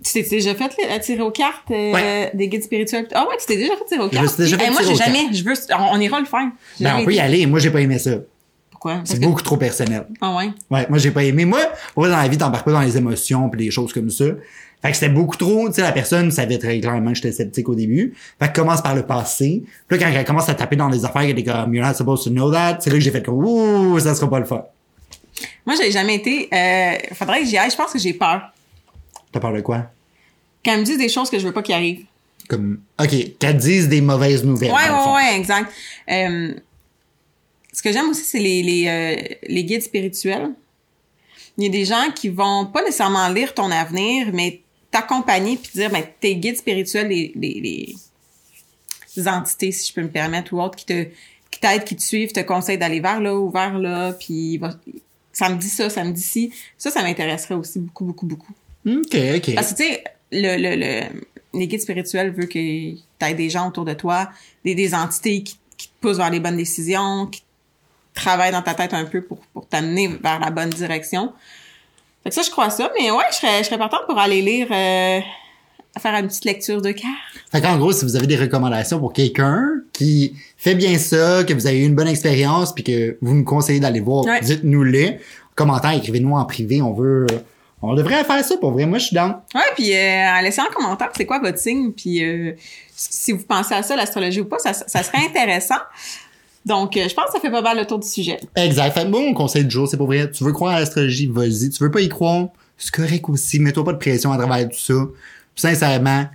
tu 0.04 0.12
t'es 0.12 0.22
déjà 0.28 0.54
fait 0.54 0.70
là, 0.88 0.98
tirer 0.98 1.22
aux 1.22 1.30
cartes 1.30 1.70
euh, 1.70 1.92
Ouais. 1.92 2.30
des 2.34 2.48
guides 2.48 2.62
spirituels? 2.62 3.08
Ah 3.14 3.26
ouais, 3.28 3.36
tu 3.40 3.46
t'es 3.46 3.56
déjà 3.56 3.74
fait 3.76 3.84
tirer 3.88 4.00
aux 4.02 4.06
me 4.06 4.10
cartes? 4.10 4.28
suis 4.28 4.42
déjà 4.44 4.56
fait 4.58 4.64
Eh, 4.66 4.70
moi, 4.70 4.80
tirer 4.82 4.94
j'ai 4.94 5.02
aux 5.02 5.04
jamais, 5.06 5.32
je 5.34 5.44
veux, 5.44 5.54
on, 5.78 5.96
on 5.96 6.00
ira 6.00 6.20
le 6.20 6.26
faire. 6.26 6.48
J'ai 6.78 6.84
Ben, 6.84 6.90
jamais 6.90 7.02
on 7.02 7.04
peut 7.04 7.12
y 7.12 7.14
été. 7.16 7.22
aller. 7.24 7.46
Moi, 7.46 7.58
j'ai 7.58 7.70
pas 7.70 7.80
aimé 7.80 7.98
ça. 7.98 8.12
Pourquoi? 8.70 8.96
Parce 8.96 9.10
C'est 9.10 9.18
que- 9.20 9.24
beaucoup 9.24 9.42
trop 9.42 9.56
personnel. 9.56 10.06
Ah 10.20 10.36
ouais? 10.36 10.50
Ouais, 10.70 10.86
moi 10.88 10.98
j'ai 10.98 11.10
pas 11.10 11.24
aimé. 11.24 11.44
Moi, 11.44 11.60
vrai, 11.96 12.08
dans 12.10 12.16
la 12.16 12.28
vie, 12.28 12.36
t'embarques 12.38 12.64
pas 12.66 12.72
dans 12.72 12.80
les 12.82 12.96
émotions 12.96 13.48
pis 13.48 13.56
des 13.58 13.70
choses 13.70 13.92
comme 13.92 14.10
ça. 14.10 14.26
Fait 14.82 14.90
que 14.90 14.96
c'était 14.96 15.08
beaucoup 15.12 15.36
trop, 15.38 15.68
tu 15.68 15.76
sais, 15.76 15.80
la 15.82 15.90
personne 15.92 16.30
savait 16.30 16.58
très 16.58 16.78
clairement 16.80 17.08
que 17.10 17.16
j'étais 17.16 17.32
sceptique 17.32 17.68
au 17.70 17.74
début. 17.74 18.12
Fait 18.38 18.48
que 18.52 18.60
commence 18.60 18.82
par 18.82 18.94
le 18.94 19.02
passé. 19.02 19.64
Puis 19.88 19.98
là, 19.98 20.04
quand 20.06 20.12
elle 20.14 20.24
commence 20.26 20.48
à 20.50 20.54
taper 20.54 20.76
dans 20.76 20.90
les 20.90 21.04
affaires, 21.06 21.22
elle 21.22 21.38
est 21.38 21.42
comme, 21.42 21.74
you're 21.74 21.84
not 21.84 21.94
supposed 21.94 22.24
to 22.24 22.30
know 22.30 22.52
that, 22.52 22.78
c'est 22.80 22.90
là 22.90 22.96
que 22.96 23.00
j'ai 23.02 23.10
fait 23.10 23.22
comme, 23.24 23.42
ouh, 23.42 23.98
ça 23.98 24.14
sera 24.14 24.28
pas 24.28 24.38
le 24.38 24.44
fun. 24.44 24.62
Moi, 25.66 25.74
j'ai 25.80 25.90
jamais 25.90 26.14
été, 26.14 26.48
euh, 26.52 27.14
faudrait 27.14 27.40
que 27.40 27.46
j'y 27.46 27.58
aille. 27.58 27.70
Je 27.70 27.76
pense 27.76 27.92
que 27.92 27.98
j'ai 27.98 28.14
peur. 28.14 28.52
T'as 29.32 29.40
peur 29.40 29.52
de 29.52 29.60
quoi? 29.60 29.90
Quand 30.64 30.72
elle 30.72 30.80
me 30.80 30.84
dit 30.84 30.96
des 30.96 31.08
choses 31.08 31.28
que 31.28 31.38
je 31.38 31.46
veux 31.46 31.52
pas 31.52 31.62
qu'ils 31.62 31.74
arrivent. 31.74 32.04
Comme, 32.48 32.80
ok, 33.00 33.38
qu'elle 33.38 33.56
dise 33.56 33.88
des 33.88 34.00
mauvaises 34.00 34.44
nouvelles. 34.44 34.70
Ouais, 34.72 34.88
ouais, 34.90 35.12
ouais, 35.14 35.36
exact. 35.36 35.72
Euh, 36.08 36.54
ce 37.72 37.82
que 37.82 37.92
j'aime 37.92 38.08
aussi, 38.08 38.22
c'est 38.22 38.38
les, 38.38 38.62
les, 38.62 38.86
euh, 38.88 39.34
les 39.48 39.64
guides 39.64 39.82
spirituels. 39.82 40.50
Il 41.58 41.64
y 41.64 41.66
a 41.66 41.70
des 41.70 41.84
gens 41.84 42.10
qui 42.14 42.28
vont 42.28 42.66
pas 42.66 42.82
nécessairement 42.82 43.28
lire 43.28 43.52
ton 43.52 43.70
avenir, 43.70 44.28
mais 44.32 44.60
t'accompagner 44.90 45.56
puis 45.56 45.72
dire, 45.74 45.90
ben, 45.90 46.04
tes 46.20 46.36
guides 46.36 46.56
spirituels, 46.58 47.08
les, 47.08 47.32
les, 47.34 47.94
les- 49.16 49.28
entités, 49.28 49.72
si 49.72 49.88
je 49.88 49.94
peux 49.94 50.02
me 50.02 50.10
permettre, 50.10 50.52
ou 50.52 50.60
autres, 50.60 50.76
qui 50.76 50.84
te 50.86 51.06
qui 51.50 51.60
t'aident, 51.60 51.84
qui 51.84 51.96
te 51.96 52.02
suivent, 52.02 52.32
te 52.32 52.40
conseillent 52.40 52.76
d'aller 52.76 53.00
vers 53.00 53.18
là 53.20 53.34
ou 53.34 53.50
vers 53.50 53.78
là, 53.78 54.12
puis 54.12 54.60
ça 55.36 55.50
me 55.50 55.56
dit 55.56 55.68
ça, 55.68 55.90
ça 55.90 56.02
me 56.02 56.12
dit 56.12 56.22
ci. 56.22 56.50
Ça, 56.78 56.90
ça 56.90 57.02
m'intéresserait 57.02 57.56
aussi 57.56 57.78
beaucoup, 57.78 58.06
beaucoup, 58.06 58.24
beaucoup. 58.24 58.54
Ok, 58.86 59.14
ok. 59.36 59.54
Parce 59.54 59.74
que, 59.74 59.76
tu 59.76 59.82
sais, 59.82 60.04
le, 60.32 60.56
le, 60.56 60.76
le, 60.76 61.20
les 61.52 61.68
guides 61.68 61.82
spirituels 61.82 62.30
veulent 62.30 62.48
que 62.48 62.94
tu 62.94 63.34
des 63.34 63.50
gens 63.50 63.68
autour 63.68 63.84
de 63.84 63.92
toi, 63.92 64.30
des, 64.64 64.74
des 64.74 64.94
entités 64.94 65.42
qui, 65.42 65.58
qui 65.76 65.88
te 65.88 65.92
poussent 66.00 66.16
vers 66.16 66.30
les 66.30 66.40
bonnes 66.40 66.56
décisions, 66.56 67.26
qui 67.26 67.42
travaillent 68.14 68.52
dans 68.52 68.62
ta 68.62 68.72
tête 68.72 68.94
un 68.94 69.04
peu 69.04 69.20
pour, 69.20 69.40
pour 69.52 69.66
t'amener 69.68 70.08
vers 70.08 70.40
la 70.40 70.48
bonne 70.48 70.70
direction. 70.70 71.34
Fait 72.24 72.30
que 72.30 72.34
ça, 72.34 72.40
je 72.40 72.50
crois 72.50 72.70
ça. 72.70 72.90
Mais 72.98 73.10
ouais, 73.10 73.24
je 73.30 73.36
serais, 73.36 73.58
je 73.58 73.64
serais 73.64 73.76
partante 73.76 74.06
pour 74.06 74.18
aller 74.18 74.40
lire, 74.40 74.68
euh, 74.70 75.20
faire 76.00 76.14
une 76.14 76.26
petite 76.28 76.44
lecture 76.44 76.80
de 76.82 76.90
cœur. 76.92 77.10
Fait 77.50 77.60
qu'en 77.60 77.76
gros, 77.78 77.92
si 77.92 78.04
vous 78.04 78.16
avez 78.16 78.26
des 78.26 78.36
recommandations 78.36 78.98
pour 78.98 79.12
quelqu'un 79.12 79.62
qui 79.92 80.34
fait 80.56 80.74
bien 80.74 80.98
ça, 80.98 81.44
que 81.44 81.52
vous 81.54 81.66
avez 81.66 81.78
eu 81.82 81.86
une 81.86 81.94
bonne 81.94 82.08
expérience, 82.08 82.74
puis 82.74 82.84
que 82.84 83.16
vous 83.22 83.34
nous 83.34 83.44
conseillez 83.44 83.80
d'aller 83.80 84.00
voir, 84.00 84.24
Ouais. 84.24 84.40
dites-nous-le. 84.40 85.14
Commentaire, 85.54 85.92
écrivez-nous 85.92 86.34
en 86.34 86.44
privé. 86.44 86.82
On 86.82 86.92
veut, 86.92 87.26
on 87.82 87.94
devrait 87.94 88.24
faire 88.24 88.44
ça 88.44 88.56
pour 88.58 88.72
vrai. 88.72 88.84
Moi, 88.86 88.98
je 88.98 89.06
suis 89.06 89.14
down. 89.14 89.36
Ouais, 89.54 89.60
puis 89.74 89.94
euh, 89.94 90.42
laissez 90.42 90.60
en 90.60 90.66
commentaire 90.74 91.10
c'est 91.16 91.24
quoi 91.26 91.38
votre 91.38 91.58
signe, 91.58 91.92
puis 91.92 92.22
euh, 92.24 92.52
si 92.94 93.32
vous 93.32 93.44
pensez 93.44 93.74
à 93.74 93.82
ça, 93.82 93.96
l'astrologie 93.96 94.40
ou 94.40 94.44
pas, 94.46 94.58
ça, 94.58 94.72
ça 94.74 95.02
serait 95.02 95.24
intéressant. 95.26 95.76
Donc, 96.66 96.96
euh, 96.96 97.08
je 97.08 97.14
pense 97.14 97.26
que 97.26 97.32
ça 97.32 97.40
fait 97.40 97.50
pas 97.50 97.62
mal 97.62 97.78
le 97.78 97.86
tour 97.86 97.98
du 98.00 98.08
sujet. 98.08 98.38
Exact. 98.56 98.92
Fait 98.92 99.04
moi, 99.06 99.20
mon 99.20 99.34
conseil 99.34 99.64
du 99.64 99.70
jour, 99.70 99.86
c'est 99.88 99.96
pour 99.96 100.08
vrai. 100.08 100.30
Tu 100.30 100.42
veux 100.44 100.52
croire 100.52 100.74
à 100.74 100.80
l'astrologie, 100.80 101.26
vas-y. 101.32 101.70
Tu 101.70 101.82
veux 101.82 101.90
pas 101.92 102.00
y 102.00 102.08
croire, 102.08 102.48
c'est 102.76 102.90
correct 102.90 103.28
aussi. 103.28 103.60
Mets-toi 103.60 103.84
pas 103.84 103.92
de 103.92 103.98
pression 103.98 104.32
à 104.32 104.36
travers 104.36 104.68
tout 104.68 104.76
ça. 104.78 104.94
Sincèrement, 105.56 106.26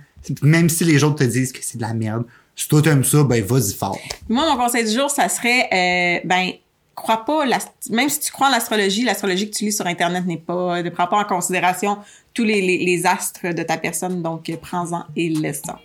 même 0.42 0.68
si 0.68 0.84
les 0.84 1.02
autres 1.04 1.16
te 1.16 1.24
disent 1.24 1.52
que 1.52 1.60
c'est 1.62 1.78
de 1.78 1.82
la 1.82 1.94
merde, 1.94 2.24
si 2.54 2.68
toi 2.68 2.82
t'aimes 2.82 3.04
ça, 3.04 3.22
ben 3.24 3.42
vas-y 3.42 3.72
fort. 3.72 3.98
Moi, 4.28 4.44
mon 4.50 4.56
conseil 4.62 4.84
du 4.84 4.92
jour, 4.92 5.08
ça 5.10 5.28
serait, 5.28 5.68
euh, 5.72 6.20
ben, 6.24 6.50
crois 6.94 7.24
pas, 7.24 7.46
l'ast- 7.46 7.72
même 7.90 8.08
si 8.10 8.20
tu 8.20 8.30
crois 8.32 8.48
en 8.48 8.50
l'astrologie, 8.50 9.04
l'astrologie 9.04 9.48
que 9.50 9.56
tu 9.56 9.64
lis 9.64 9.72
sur 9.72 9.86
Internet 9.86 10.26
n'est 10.26 10.36
pas, 10.36 10.82
ne 10.82 10.90
prend 10.90 11.06
pas 11.06 11.18
en 11.20 11.24
considération 11.24 11.96
tous 12.34 12.44
les, 12.44 12.60
les, 12.60 12.78
les 12.84 13.06
astres 13.06 13.54
de 13.54 13.62
ta 13.62 13.78
personne, 13.78 14.22
donc 14.22 14.48
euh, 14.50 14.56
prends-en 14.60 15.04
et 15.16 15.28
laisse-en. 15.30 15.76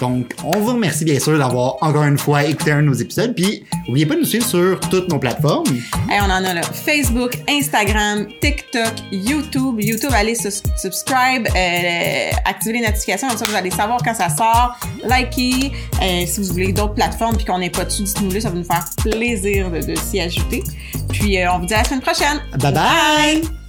Donc, 0.00 0.32
on 0.44 0.58
vous 0.58 0.72
remercie 0.74 1.04
bien 1.04 1.18
sûr 1.18 1.38
d'avoir 1.38 1.76
encore 1.80 2.04
une 2.04 2.18
fois 2.18 2.44
écouté 2.44 2.72
un 2.72 2.82
de 2.82 2.86
nos 2.88 2.94
épisodes. 2.94 3.34
Puis, 3.34 3.64
n'oubliez 3.86 4.06
pas 4.06 4.14
de 4.14 4.20
nous 4.20 4.26
suivre 4.26 4.46
sur 4.46 4.78
toutes 4.90 5.08
nos 5.08 5.18
plateformes. 5.18 5.66
Hey, 6.10 6.20
on 6.20 6.24
en 6.30 6.44
a 6.44 6.54
là, 6.54 6.62
Facebook, 6.62 7.38
Instagram, 7.48 8.26
TikTok, 8.40 8.92
YouTube. 9.10 9.80
YouTube, 9.80 10.10
allez 10.14 10.34
sus- 10.34 10.62
subscribe, 10.76 11.46
euh, 11.56 12.30
activez 12.44 12.74
les 12.80 12.86
notifications, 12.86 13.28
comme 13.28 13.38
ça 13.38 13.44
vous 13.48 13.54
allez 13.56 13.70
savoir 13.70 14.00
quand 14.04 14.14
ça 14.14 14.28
sort. 14.28 14.76
Likez. 15.04 15.72
Euh, 16.02 16.24
si 16.26 16.40
vous 16.40 16.52
voulez 16.52 16.72
d'autres 16.72 16.94
plateformes 16.94 17.36
puis 17.36 17.44
qu'on 17.46 17.58
n'est 17.58 17.70
pas 17.70 17.84
dessus, 17.84 18.02
dites-nous-le, 18.02 18.40
ça 18.40 18.50
va 18.50 18.56
nous 18.56 18.64
faire 18.64 18.84
plaisir 19.02 19.70
de, 19.70 19.80
de 19.80 19.94
s'y 19.96 20.20
ajouter. 20.20 20.62
Puis, 21.10 21.38
euh, 21.38 21.52
on 21.52 21.58
vous 21.60 21.66
dit 21.66 21.74
à 21.74 21.78
la 21.78 21.84
semaine 21.84 22.00
prochaine. 22.02 22.40
Bye 22.58 22.72
bye! 22.72 23.65